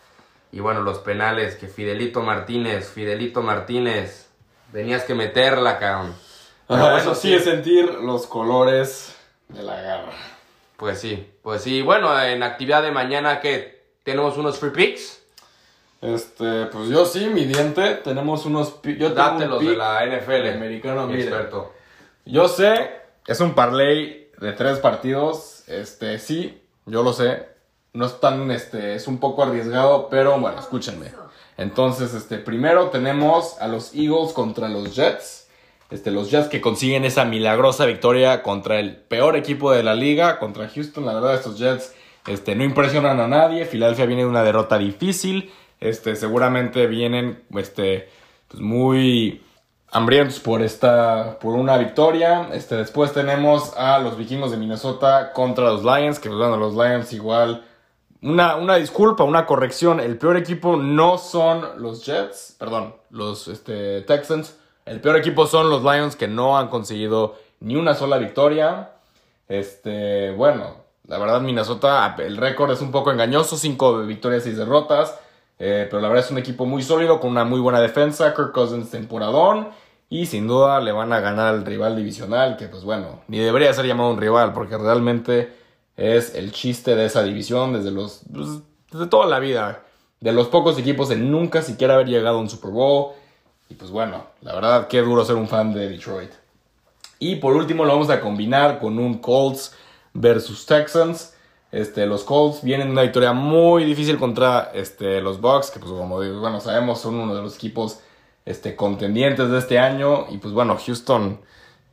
Y 0.53 0.61
bueno, 0.61 0.83
los 0.83 0.99
penales 0.99 1.57
que 1.57 1.67
Fidelito 1.67 2.21
Martínez, 2.21 2.91
Fidelito 2.91 3.41
Martínez, 3.41 4.29
tenías 4.71 5.05
que 5.05 5.15
meterla, 5.15 5.79
cabrón. 5.79 6.15
Pero 6.69 6.81
bueno, 6.81 6.99
eso 6.99 7.15
sí 7.15 7.33
es 7.33 7.45
sentir 7.45 7.87
los 7.95 8.27
colores 8.27 9.17
de 9.49 9.63
la 9.63 9.81
garra. 9.81 10.13
Pues 10.77 11.01
sí, 11.01 11.27
pues 11.43 11.63
sí. 11.63 11.81
Bueno, 11.81 12.21
en 12.21 12.43
actividad 12.43 12.83
de 12.83 12.91
mañana 12.91 13.41
que 13.41 13.83
tenemos 14.03 14.37
unos 14.37 14.59
free 14.59 14.71
picks. 14.71 15.23
Este, 16.03 16.67
pues 16.67 16.89
yo 16.89 17.07
sí, 17.07 17.29
mi 17.29 17.45
diente, 17.45 17.95
tenemos 17.97 18.45
unos 18.45 18.83
yo 18.83 18.83
tengo 18.83 19.09
un 19.09 19.15
Dátelos 19.15 19.65
de 19.65 19.77
la 19.77 20.05
NFL. 20.05 20.49
americano, 20.49 21.07
mi 21.07 21.15
experto. 21.15 21.73
Yo 22.25 22.47
sé, 22.47 22.91
es 23.27 23.41
un 23.41 23.55
parlay 23.55 24.31
de 24.39 24.53
tres 24.53 24.79
partidos, 24.79 25.65
este, 25.69 26.19
sí, 26.19 26.61
yo 26.87 27.03
lo 27.03 27.13
sé, 27.13 27.47
no 27.93 28.07
es 28.07 28.21
tan, 28.21 28.51
este, 28.53 28.95
es 28.95 29.09
un 29.09 29.19
poco 29.19 29.43
arriesgado, 29.43 30.09
pero 30.09 30.39
bueno, 30.39 30.59
escúchenme. 30.59 31.13
Entonces, 31.57 32.15
este, 32.15 32.39
primero 32.39 32.91
tenemos 32.91 33.61
a 33.61 33.67
los 33.67 33.95
Eagles 33.95 34.33
contra 34.33 34.69
los 34.69 34.95
Jets, 34.95 35.49
este, 35.91 36.11
los 36.13 36.31
Jets 36.31 36.49
que 36.49 36.61
consiguen 36.61 37.05
esa 37.05 37.25
milagrosa 37.25 37.87
victoria 37.87 38.43
contra 38.43 38.79
el 38.79 38.97
peor 38.97 39.37
equipo 39.37 39.73
de 39.73 39.83
la 39.83 39.95
liga, 39.95 40.39
contra 40.39 40.69
Houston, 40.69 41.05
la 41.05 41.15
verdad, 41.15 41.35
estos 41.35 41.59
Jets, 41.59 41.93
este, 42.27 42.55
no 42.55 42.63
impresionan 42.63 43.19
a 43.19 43.27
nadie, 43.27 43.67
Filadelfia 43.67 44.07
viene 44.07 44.23
de 44.23 44.29
una 44.29 44.45
derrota 44.45 44.79
difícil, 44.79 45.53
este, 45.81 46.15
seguramente 46.15 46.87
vienen, 46.87 47.43
este, 47.57 48.09
pues 48.49 48.63
muy 48.63 49.43
hambrientos 49.93 50.41
por 50.41 50.63
esta 50.63 51.39
por 51.39 51.55
una 51.55 51.77
victoria. 51.79 52.49
Este 52.53 52.77
después 52.77 53.13
tenemos 53.13 53.77
a 53.77 53.99
los 53.99 54.17
Vikingos 54.17 54.51
de 54.51 54.57
Minnesota 54.57 55.33
contra 55.33 55.67
los 55.67 55.85
Lions, 55.85 56.19
que 56.19 56.29
pues, 56.29 56.39
bueno, 56.39 56.57
los 56.57 56.75
Lions 56.75 57.13
igual 57.13 57.65
una, 58.23 58.57
una 58.57 58.77
disculpa, 58.77 59.25
una 59.25 59.47
corrección, 59.47 60.01
el 60.01 60.17
peor 60.17 60.37
equipo 60.37 60.77
no 60.77 61.19
son 61.19 61.83
los 61.83 62.07
Jets, 62.07 62.57
perdón, 62.59 62.95
los 63.11 63.49
este, 63.49 64.03
Texans. 64.03 64.57
El 64.87 65.01
peor 65.01 65.17
equipo 65.17 65.47
son 65.47 65.69
los 65.71 65.83
Lions 65.83 66.17
que 66.17 66.29
no 66.29 66.57
han 66.57 66.69
conseguido 66.69 67.37
ni 67.61 67.77
una 67.77 67.95
sola 67.95 68.19
victoria. 68.19 68.93
Este, 69.49 70.31
bueno, 70.33 70.77
la 71.07 71.19
verdad 71.19 71.41
Minnesota, 71.41 72.15
el 72.19 72.37
récord 72.37 72.71
es 72.71 72.81
un 72.81 72.93
poco 72.93 73.11
engañoso, 73.11 73.57
5 73.57 74.03
victorias, 74.03 74.45
6 74.45 74.57
derrotas. 74.57 75.19
Eh, 75.59 75.87
pero 75.89 76.01
la 76.03 76.09
verdad 76.09 76.25
es 76.25 76.31
un 76.31 76.39
equipo 76.39 76.67
muy 76.67 76.83
sólido, 76.83 77.21
con 77.21 77.31
una 77.31 77.45
muy 77.45 77.61
buena 77.61 77.81
defensa. 77.81 78.35
Kirk 78.35 78.53
Cousins 78.53 78.91
temporadón. 78.91 79.69
Y 80.09 80.27
sin 80.27 80.47
duda 80.47 80.81
le 80.81 80.93
van 80.93 81.13
a 81.13 81.21
ganar 81.21 81.55
al 81.55 81.65
rival 81.65 81.97
divisional, 81.97 82.59
que 82.59 82.69
pues 82.69 82.85
bueno, 82.85 83.21
ni 83.29 83.39
debería 83.39 83.73
ser 83.73 83.87
llamado 83.87 84.11
un 84.11 84.21
rival, 84.21 84.53
porque 84.53 84.77
realmente 84.77 85.57
es 85.97 86.35
el 86.35 86.53
chiste 86.53 86.95
de 86.95 87.07
esa 87.07 87.23
división 87.23 87.73
desde 87.73 87.91
los 87.91 88.23
pues, 88.31 88.49
desde 88.91 89.07
toda 89.07 89.27
la 89.27 89.39
vida. 89.39 89.85
De 90.21 90.33
los 90.33 90.49
pocos 90.49 90.79
equipos 90.79 91.11
en 91.11 91.31
nunca 91.31 91.63
siquiera 91.63 91.95
haber 91.95 92.09
llegado 92.09 92.37
a 92.37 92.41
un 92.41 92.51
Super 92.51 92.71
Bowl. 92.71 93.13
Y 93.69 93.75
pues 93.75 93.91
bueno, 93.91 94.27
la 94.43 94.55
verdad, 94.55 94.87
qué 94.87 95.01
duro 95.01 95.25
ser 95.25 95.37
un 95.37 95.49
fan 95.49 95.73
de 95.73 95.89
Detroit. 95.89 96.31
Y 97.19 97.37
por 97.37 97.55
último 97.55 97.85
lo 97.85 97.93
vamos 97.93 98.11
a 98.11 98.21
combinar 98.21 98.79
con 98.79 98.99
un 98.99 99.19
Colts 99.19 99.75
versus 100.13 100.67
Texans. 100.67 101.32
Este, 101.73 102.05
los 102.05 102.23
Colts 102.23 102.63
vienen 102.63 102.89
de 102.89 102.93
una 102.93 103.03
victoria 103.03 103.33
muy 103.33 103.85
difícil 103.85 104.19
contra 104.19 104.71
este, 104.75 105.23
los 105.23 105.41
Bucks, 105.41 105.71
que 105.71 105.81
pues 105.81 105.91
como 105.91 106.21
digo, 106.21 106.39
bueno, 106.39 106.61
sabemos 106.61 107.01
son 107.01 107.15
uno 107.15 107.35
de 107.35 107.41
los 107.41 107.57
equipos 107.57 108.01
este, 108.45 108.77
contendientes 108.77 109.49
de 109.49 109.59
este 109.59 109.79
año. 109.79 110.27
Y 110.29 110.37
pues 110.37 110.53
bueno, 110.53 110.77
Houston 110.77 111.41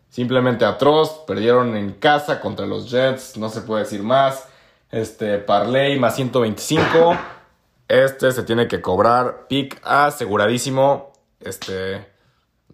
simplemente 0.09 0.65
atroz, 0.65 1.23
perdieron 1.25 1.77
en 1.77 1.93
casa 1.93 2.41
contra 2.41 2.65
los 2.65 2.91
Jets, 2.91 3.37
no 3.37 3.49
se 3.49 3.61
puede 3.61 3.83
decir 3.83 4.03
más. 4.03 4.47
Este, 4.91 5.37
Parley 5.37 5.97
más 5.97 6.15
125. 6.15 7.17
Este 7.87 8.31
se 8.31 8.43
tiene 8.43 8.67
que 8.67 8.81
cobrar, 8.81 9.47
pick 9.47 9.79
aseguradísimo. 9.83 11.13
Este, 11.39 12.05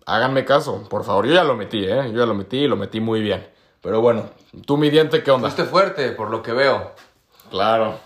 háganme 0.07 0.43
caso, 0.43 0.87
por 0.89 1.03
favor. 1.03 1.27
Yo 1.27 1.35
ya 1.35 1.43
lo 1.43 1.55
metí, 1.55 1.85
¿eh? 1.85 2.09
Yo 2.11 2.19
ya 2.19 2.25
lo 2.25 2.33
metí 2.33 2.57
y 2.57 2.67
lo 2.67 2.77
metí 2.77 2.99
muy 2.99 3.21
bien. 3.21 3.54
Pero 3.85 4.01
bueno, 4.01 4.23
tú 4.65 4.77
mi 4.77 4.89
diente, 4.89 5.21
¿qué 5.21 5.29
onda? 5.29 5.47
Fuiste 5.51 5.69
fuerte, 5.69 6.09
por 6.09 6.31
lo 6.31 6.41
que 6.41 6.51
veo. 6.53 6.91
Claro. 7.51 7.99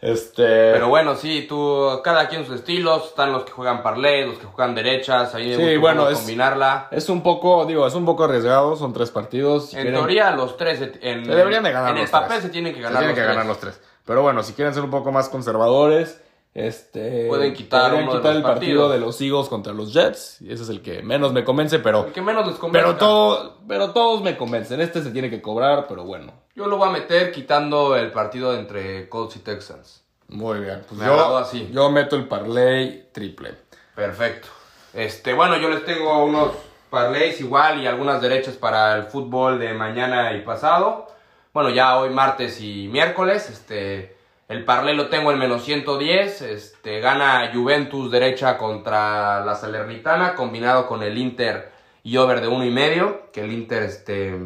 Este. 0.00 0.44
Pero 0.72 0.88
bueno, 0.88 1.16
sí, 1.16 1.46
tú, 1.48 2.00
cada 2.04 2.28
quien 2.28 2.46
sus 2.46 2.54
estilos. 2.54 3.06
Están 3.06 3.32
los 3.32 3.42
que 3.44 3.50
juegan 3.50 3.82
parlay, 3.82 4.24
los 4.24 4.38
que 4.38 4.46
juegan 4.46 4.74
derechas. 4.76 5.34
Ahí 5.34 5.54
Sí, 5.56 5.76
bueno, 5.78 6.08
es- 6.08 6.16
combinarla. 6.18 6.86
Es 6.92 7.08
un 7.08 7.22
poco, 7.24 7.66
digo, 7.66 7.86
es 7.88 7.94
un 7.94 8.06
poco 8.06 8.22
arriesgado, 8.24 8.76
son 8.76 8.92
tres 8.92 9.10
partidos. 9.10 9.70
Si 9.70 9.76
En 9.76 9.82
quieren- 9.82 10.00
teoría, 10.00 10.30
los 10.30 10.56
tres. 10.56 10.78
se- 10.78 10.92
En, 11.02 11.24
se 11.26 11.34
deberían 11.34 11.64
de 11.64 11.72
ganar 11.72 11.90
En 11.90 11.96
el 11.96 12.02
los 12.02 12.10
papel 12.12 12.28
tres. 12.28 12.42
se 12.44 12.48
tienen 12.50 12.72
que 12.72 12.78
Se 12.78 12.84
ganar, 12.84 13.00
tienen 13.00 13.08
los, 13.10 13.16
que 13.16 13.24
tres. 13.24 13.36
ganar 13.36 13.46
los 13.46 13.58
tres. 13.58 13.80
Pero 14.06 14.22
bueno, 14.22 14.42
si 14.44 14.52
quieren 14.54 14.72
ser 14.72 14.84
un 14.84 14.90
poco 14.90 15.10
más 15.12 15.28
conservadores, 15.28 16.22
Este, 16.52 17.26
Pueden 17.28 17.54
quitar 17.54 17.94
uno 17.94 18.10
quitar 18.16 18.34
el 18.34 18.42
partido 18.42 18.88
partidos. 18.88 18.92
de 18.92 18.98
los 18.98 19.20
Eagles 19.20 19.48
contra 19.48 19.72
los 19.72 19.92
Jets. 19.92 20.40
Y 20.42 20.52
ese 20.52 20.64
es 20.64 20.68
el 20.68 20.82
que 20.82 21.02
menos 21.02 21.32
me 21.32 21.44
convence, 21.44 21.78
pero, 21.78 22.06
El 22.06 22.12
que 22.12 22.22
menos 22.22 22.46
les 22.46 22.56
convence. 22.56 22.84
pero, 22.86 22.98
todo, 22.98 23.58
pero 23.68 23.92
todos 23.92 24.22
me 24.22 24.36
convencen. 24.36 24.80
Este 24.80 25.02
se 25.02 25.10
tiene 25.10 25.30
que 25.30 25.40
cobrar, 25.40 25.86
pero 25.88 26.04
bueno. 26.04 26.32
Yo 26.56 26.66
lo 26.66 26.76
voy 26.76 26.88
a 26.88 26.92
meter 26.92 27.30
quitando 27.30 27.96
el 27.96 28.10
partido 28.10 28.54
entre 28.56 29.08
Colts 29.08 29.36
y 29.36 29.38
Texans. 29.40 30.02
Muy 30.28 30.60
bien. 30.60 30.82
Pues 30.88 31.00
Me 31.00 31.06
yo, 31.06 31.38
así. 31.38 31.68
yo 31.72 31.90
meto 31.90 32.16
el 32.16 32.26
parlay 32.26 33.08
triple. 33.12 33.54
Perfecto. 33.94 34.48
Este, 34.92 35.32
bueno, 35.34 35.56
yo 35.56 35.68
les 35.70 35.84
tengo 35.84 36.24
unos 36.24 36.52
parlays 36.90 37.40
igual 37.40 37.80
y 37.80 37.86
algunas 37.86 38.20
derechas 38.20 38.56
para 38.56 38.96
el 38.96 39.04
fútbol 39.04 39.60
de 39.60 39.72
mañana 39.74 40.32
y 40.34 40.40
pasado. 40.42 41.06
Bueno, 41.52 41.70
ya 41.70 41.96
hoy 41.98 42.10
martes 42.10 42.60
y 42.60 42.88
miércoles, 42.88 43.48
este, 43.50 44.16
el 44.50 44.64
parlay 44.64 44.94
lo 44.94 45.08
tengo 45.08 45.32
en 45.32 45.38
menos 45.38 45.64
110, 45.64 46.42
este, 46.42 47.00
gana 47.00 47.50
Juventus 47.54 48.10
derecha 48.10 48.58
contra 48.58 49.44
la 49.44 49.54
Salernitana, 49.54 50.34
combinado 50.34 50.86
con 50.86 51.02
el 51.02 51.16
Inter 51.16 51.72
y 52.02 52.18
over 52.18 52.40
de 52.40 52.48
uno 52.48 52.64
y 52.64 52.70
medio, 52.70 53.30
que 53.32 53.42
el 53.44 53.52
Inter, 53.52 53.84
este, 53.84 54.38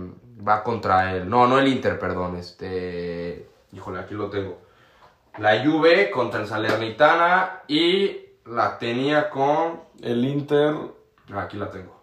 va 0.47 0.63
contra 0.63 1.15
el, 1.15 1.29
no, 1.29 1.47
no 1.47 1.59
el 1.59 1.67
Inter, 1.69 1.99
perdón, 1.99 2.37
este, 2.37 3.49
híjole, 3.73 3.99
aquí 3.99 4.15
lo 4.15 4.31
tengo. 4.31 4.63
La 5.39 5.65
Juve 5.65 6.13
contra 6.13 6.41
el 6.41 6.47
Salernitana 6.47 7.63
y 7.67 8.25
la 8.47 8.79
tenía 8.79 9.31
con 9.31 9.81
El 10.01 10.25
Inter. 10.25 10.75
Aquí 11.35 11.57
la 11.57 11.71
tengo. 11.71 12.01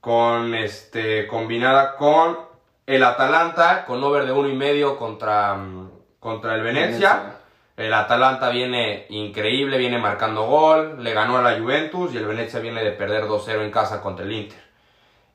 Con 0.00 0.54
este. 0.54 1.26
Combinada 1.26 1.96
con 1.96 2.38
el 2.86 3.04
Atalanta. 3.04 3.84
Con 3.84 4.02
over 4.02 4.24
de 4.24 4.32
uno 4.32 4.48
y 4.48 4.56
medio 4.56 4.96
contra. 4.96 5.58
Contra 6.20 6.54
el 6.54 6.62
Venecia. 6.62 6.88
Venecia. 6.88 7.34
El 7.76 7.94
Atalanta 7.94 8.50
viene 8.50 9.06
increíble, 9.08 9.78
viene 9.78 9.98
marcando 9.98 10.46
gol. 10.46 11.02
Le 11.02 11.14
ganó 11.14 11.38
a 11.38 11.42
la 11.42 11.58
Juventus. 11.58 12.12
Y 12.12 12.18
el 12.18 12.26
Venecia 12.26 12.60
viene 12.60 12.82
de 12.82 12.90
perder 12.90 13.24
2-0 13.24 13.62
en 13.62 13.70
casa 13.70 14.00
contra 14.00 14.24
el 14.24 14.32
Inter. 14.32 14.58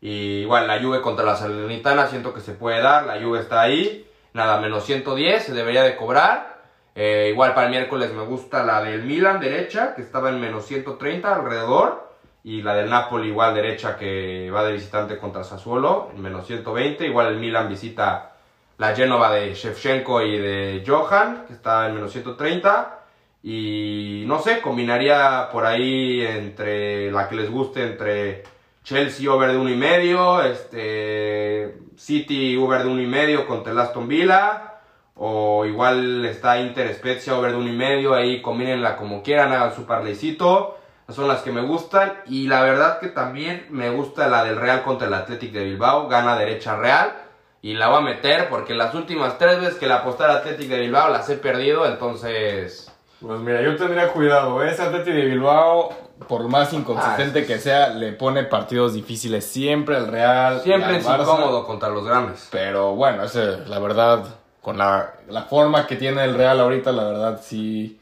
Y 0.02 0.42
igual 0.42 0.68
la 0.68 0.82
Juve 0.82 1.02
contra 1.02 1.26
la 1.26 1.38
Salernitana. 1.38 2.08
Siento 2.08 2.34
que 2.34 2.42
se 2.42 2.52
puede 2.52 2.82
dar. 2.82 3.06
La 3.06 3.22
Juve 3.22 3.40
está 3.40 3.62
ahí. 3.62 4.06
Nada, 4.34 4.60
menos 4.60 4.84
110. 4.86 5.42
Se 5.42 5.54
debería 5.54 5.84
de 5.84 5.96
cobrar. 5.96 6.54
Eh, 6.96 7.30
igual 7.32 7.54
para 7.54 7.68
el 7.68 7.72
miércoles 7.72 8.14
me 8.14 8.24
gusta 8.24 8.64
la 8.64 8.84
del 8.84 9.04
Milan 9.04 9.40
derecha, 9.40 9.96
que 9.96 10.02
estaba 10.02 10.30
en 10.30 10.40
menos 10.40 10.66
130 10.66 11.34
alrededor. 11.34 12.12
Y 12.44 12.62
la 12.62 12.76
del 12.76 12.90
Napoli 12.90 13.30
igual 13.30 13.56
derecha, 13.56 13.96
que 13.96 14.52
va 14.52 14.66
de 14.66 14.74
visitante 14.74 15.18
contra 15.18 15.46
Sassuolo, 15.46 16.12
en 16.14 16.22
menos 16.22 16.46
120. 16.46 17.08
Igual 17.08 17.28
el 17.28 17.38
Milan 17.38 17.70
visita 17.70 18.33
la 18.78 18.96
Genova 18.96 19.32
de 19.32 19.54
Shevchenko 19.54 20.22
y 20.22 20.38
de 20.38 20.84
Johan, 20.86 21.46
que 21.48 21.54
está 21.54 21.88
en 21.88 21.96
menos 21.96 22.12
130. 22.12 23.00
Y 23.44 24.24
no 24.26 24.40
sé, 24.40 24.62
combinaría 24.62 25.50
por 25.52 25.66
ahí 25.66 26.22
entre 26.22 27.12
la 27.12 27.28
que 27.28 27.36
les 27.36 27.52
guste, 27.52 27.84
entre 27.84 28.44
Chelsea 28.84 29.32
over 29.32 29.52
de 29.52 29.58
uno 29.58 29.70
y 29.70 29.76
medio, 29.76 30.42
este 30.42 31.78
City 31.96 32.58
over 32.58 32.84
de 32.84 32.90
uno 32.90 33.02
y 33.02 33.08
medio 33.08 33.46
contra 33.46 33.72
el 33.72 33.80
Aston 33.80 34.08
Villa. 34.08 34.70
O 35.16 35.66
igual 35.66 36.26
está 36.26 36.60
Inter 36.60 36.94
Spezia 36.94 37.38
over 37.38 37.52
de 37.52 37.58
uno 37.58 37.70
y 37.70 37.76
medio. 37.76 38.14
Ahí 38.14 38.42
combínenla 38.42 38.96
como 38.96 39.22
quieran, 39.22 39.52
hagan 39.52 39.76
su 39.76 39.86
parlecito. 39.86 40.80
Son 41.10 41.28
las 41.28 41.42
que 41.42 41.52
me 41.52 41.62
gustan. 41.62 42.14
Y 42.26 42.48
la 42.48 42.64
verdad 42.64 43.00
que 43.00 43.10
también 43.10 43.68
me 43.70 43.90
gusta 43.90 44.28
la 44.28 44.44
del 44.44 44.56
Real 44.56 44.84
contra 44.84 45.08
el 45.08 45.14
Athletic 45.14 45.52
de 45.52 45.66
Bilbao. 45.66 46.08
Gana 46.08 46.38
derecha 46.38 46.76
Real. 46.78 47.23
Y 47.64 47.74
la 47.76 47.88
voy 47.88 47.98
a 48.00 48.02
meter 48.02 48.50
porque 48.50 48.76
las 48.76 48.94
últimas 48.94 49.38
tres 49.40 49.60
veces 49.60 49.76
que 49.76 49.88
la 49.88 49.96
aposté 49.98 50.26
al 50.26 50.32
Athletic 50.38 50.68
de 50.70 50.80
Bilbao 50.82 51.10
las 51.10 51.28
he 51.30 51.38
perdido. 51.38 51.86
Entonces, 51.88 52.92
Pues 53.22 53.40
mira, 53.40 53.62
yo 53.62 53.76
tendría 53.78 54.10
cuidado. 54.10 54.62
¿eh? 54.62 54.70
Ese 54.70 54.82
Atleti 54.84 55.12
de 55.14 55.22
Bilbao, 55.26 55.90
por 56.28 56.48
más 56.50 56.74
inconsistente 56.74 57.44
Ah, 57.44 57.48
que 57.48 57.58
sea, 57.60 57.88
le 57.90 58.12
pone 58.12 58.44
partidos 58.44 58.94
difíciles 58.94 59.46
siempre 59.46 59.96
al 59.96 60.08
Real. 60.10 60.60
siempre 60.62 60.98
es 60.98 61.06
incómodo 61.06 61.66
contra 61.66 61.88
los 61.88 62.06
grandes. 62.06 62.50
Pero 62.52 62.96
bueno, 62.96 63.24
ese, 63.24 63.60
la 63.68 63.80
verdad, 63.80 64.26
con 64.62 64.78
la, 64.78 65.14
la 65.30 65.44
forma 65.44 65.88
que 65.88 65.96
tiene 65.96 66.26
el 66.26 66.36
Real 66.36 66.60
ahorita, 66.60 66.92
la 66.92 67.06
verdad 67.06 67.42
sí, 67.42 67.98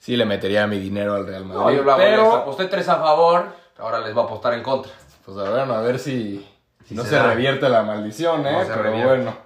sí 0.00 0.16
le 0.16 0.24
metería 0.24 0.66
mi 0.66 0.80
dinero 0.80 1.14
al 1.14 1.24
Real 1.24 1.44
Madrid. 1.44 1.60
No, 1.62 1.70
yo 1.70 1.82
lo 1.84 1.92
hago 1.92 2.02
pero, 2.02 2.22
les 2.24 2.34
aposté 2.34 2.64
tres 2.64 2.88
a 2.88 2.96
favor. 2.96 3.46
Ahora 3.78 4.00
les 4.00 4.12
voy 4.12 4.24
a 4.24 4.26
apostar 4.26 4.54
en 4.54 4.64
contra. 4.64 4.90
pues 5.24 5.38
a 5.38 5.50
ver, 5.50 5.70
a 5.70 5.80
ver 5.82 6.00
si, 6.00 6.44
si 6.88 6.94
no 6.94 7.04
se 7.04 7.22
revierte 7.22 7.68
la 7.68 7.82
maldición, 7.82 8.46
¿eh? 8.46 8.52
No 8.52 8.58
pero 8.66 8.82
revierte. 8.82 9.06
bueno. 9.06 9.36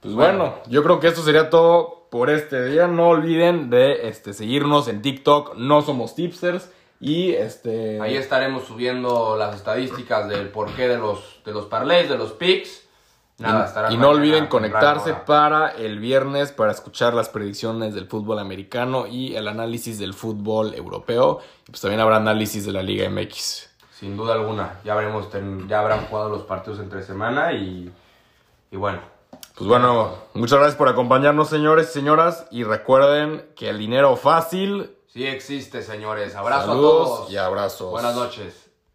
Pues 0.00 0.14
bueno, 0.14 0.54
yo 0.66 0.82
creo 0.82 0.98
que 0.98 1.08
esto 1.08 1.22
sería 1.22 1.50
todo 1.50 2.08
por 2.10 2.30
este 2.30 2.64
día. 2.64 2.86
No 2.86 3.08
olviden 3.08 3.68
de 3.68 4.08
este, 4.08 4.32
seguirnos 4.32 4.88
en 4.88 5.02
TikTok, 5.02 5.56
no 5.56 5.82
somos 5.82 6.14
tipsters. 6.14 6.70
Y 6.98 7.32
este. 7.32 8.00
Ahí 8.00 8.16
estaremos 8.16 8.64
subiendo 8.64 9.36
las 9.36 9.54
estadísticas 9.54 10.28
del 10.28 10.48
porqué 10.48 10.88
de 10.88 10.96
los, 10.96 11.40
de 11.44 11.52
los 11.52 11.66
parlays, 11.66 12.08
de 12.08 12.16
los 12.16 12.32
picks. 12.32 12.84
Nada, 13.38 13.66
estarán 13.66 13.92
y 13.92 13.96
no 13.96 14.10
olviden 14.10 14.48
conectarse 14.48 15.14
para 15.14 15.70
el 15.70 15.98
viernes 15.98 16.52
para 16.52 16.72
escuchar 16.72 17.14
las 17.14 17.30
predicciones 17.30 17.94
del 17.94 18.06
fútbol 18.06 18.38
americano 18.38 19.06
y 19.06 19.34
el 19.34 19.48
análisis 19.48 19.98
del 19.98 20.12
fútbol 20.12 20.74
europeo. 20.74 21.40
Y 21.66 21.70
pues 21.70 21.80
también 21.80 22.00
habrá 22.00 22.16
análisis 22.16 22.66
de 22.66 22.72
la 22.72 22.82
Liga 22.82 23.08
MX. 23.08 23.69
Sin 24.00 24.16
duda 24.16 24.32
alguna. 24.34 24.80
Ya 24.84 24.94
habremos 24.94 25.30
ten- 25.30 25.68
ya 25.68 25.80
habrán 25.80 26.06
jugado 26.06 26.30
los 26.30 26.42
partidos 26.42 26.80
entre 26.80 27.02
semana 27.02 27.52
y, 27.52 27.92
y 28.70 28.76
bueno. 28.76 29.00
Pues 29.56 29.68
bueno, 29.68 30.14
muchas 30.32 30.58
gracias 30.58 30.76
por 30.78 30.88
acompañarnos, 30.88 31.50
señores 31.50 31.90
y 31.90 31.92
señoras. 31.92 32.46
Y 32.50 32.64
recuerden 32.64 33.46
que 33.56 33.68
el 33.68 33.78
dinero 33.78 34.16
fácil. 34.16 34.96
Sí 35.06 35.26
existe, 35.26 35.82
señores. 35.82 36.34
Abrazo 36.34 36.66
Saludos 36.68 37.10
a 37.10 37.14
todos. 37.16 37.30
y 37.32 37.36
abrazos. 37.36 37.90
Buenas 37.90 38.14
noches. 38.14 38.69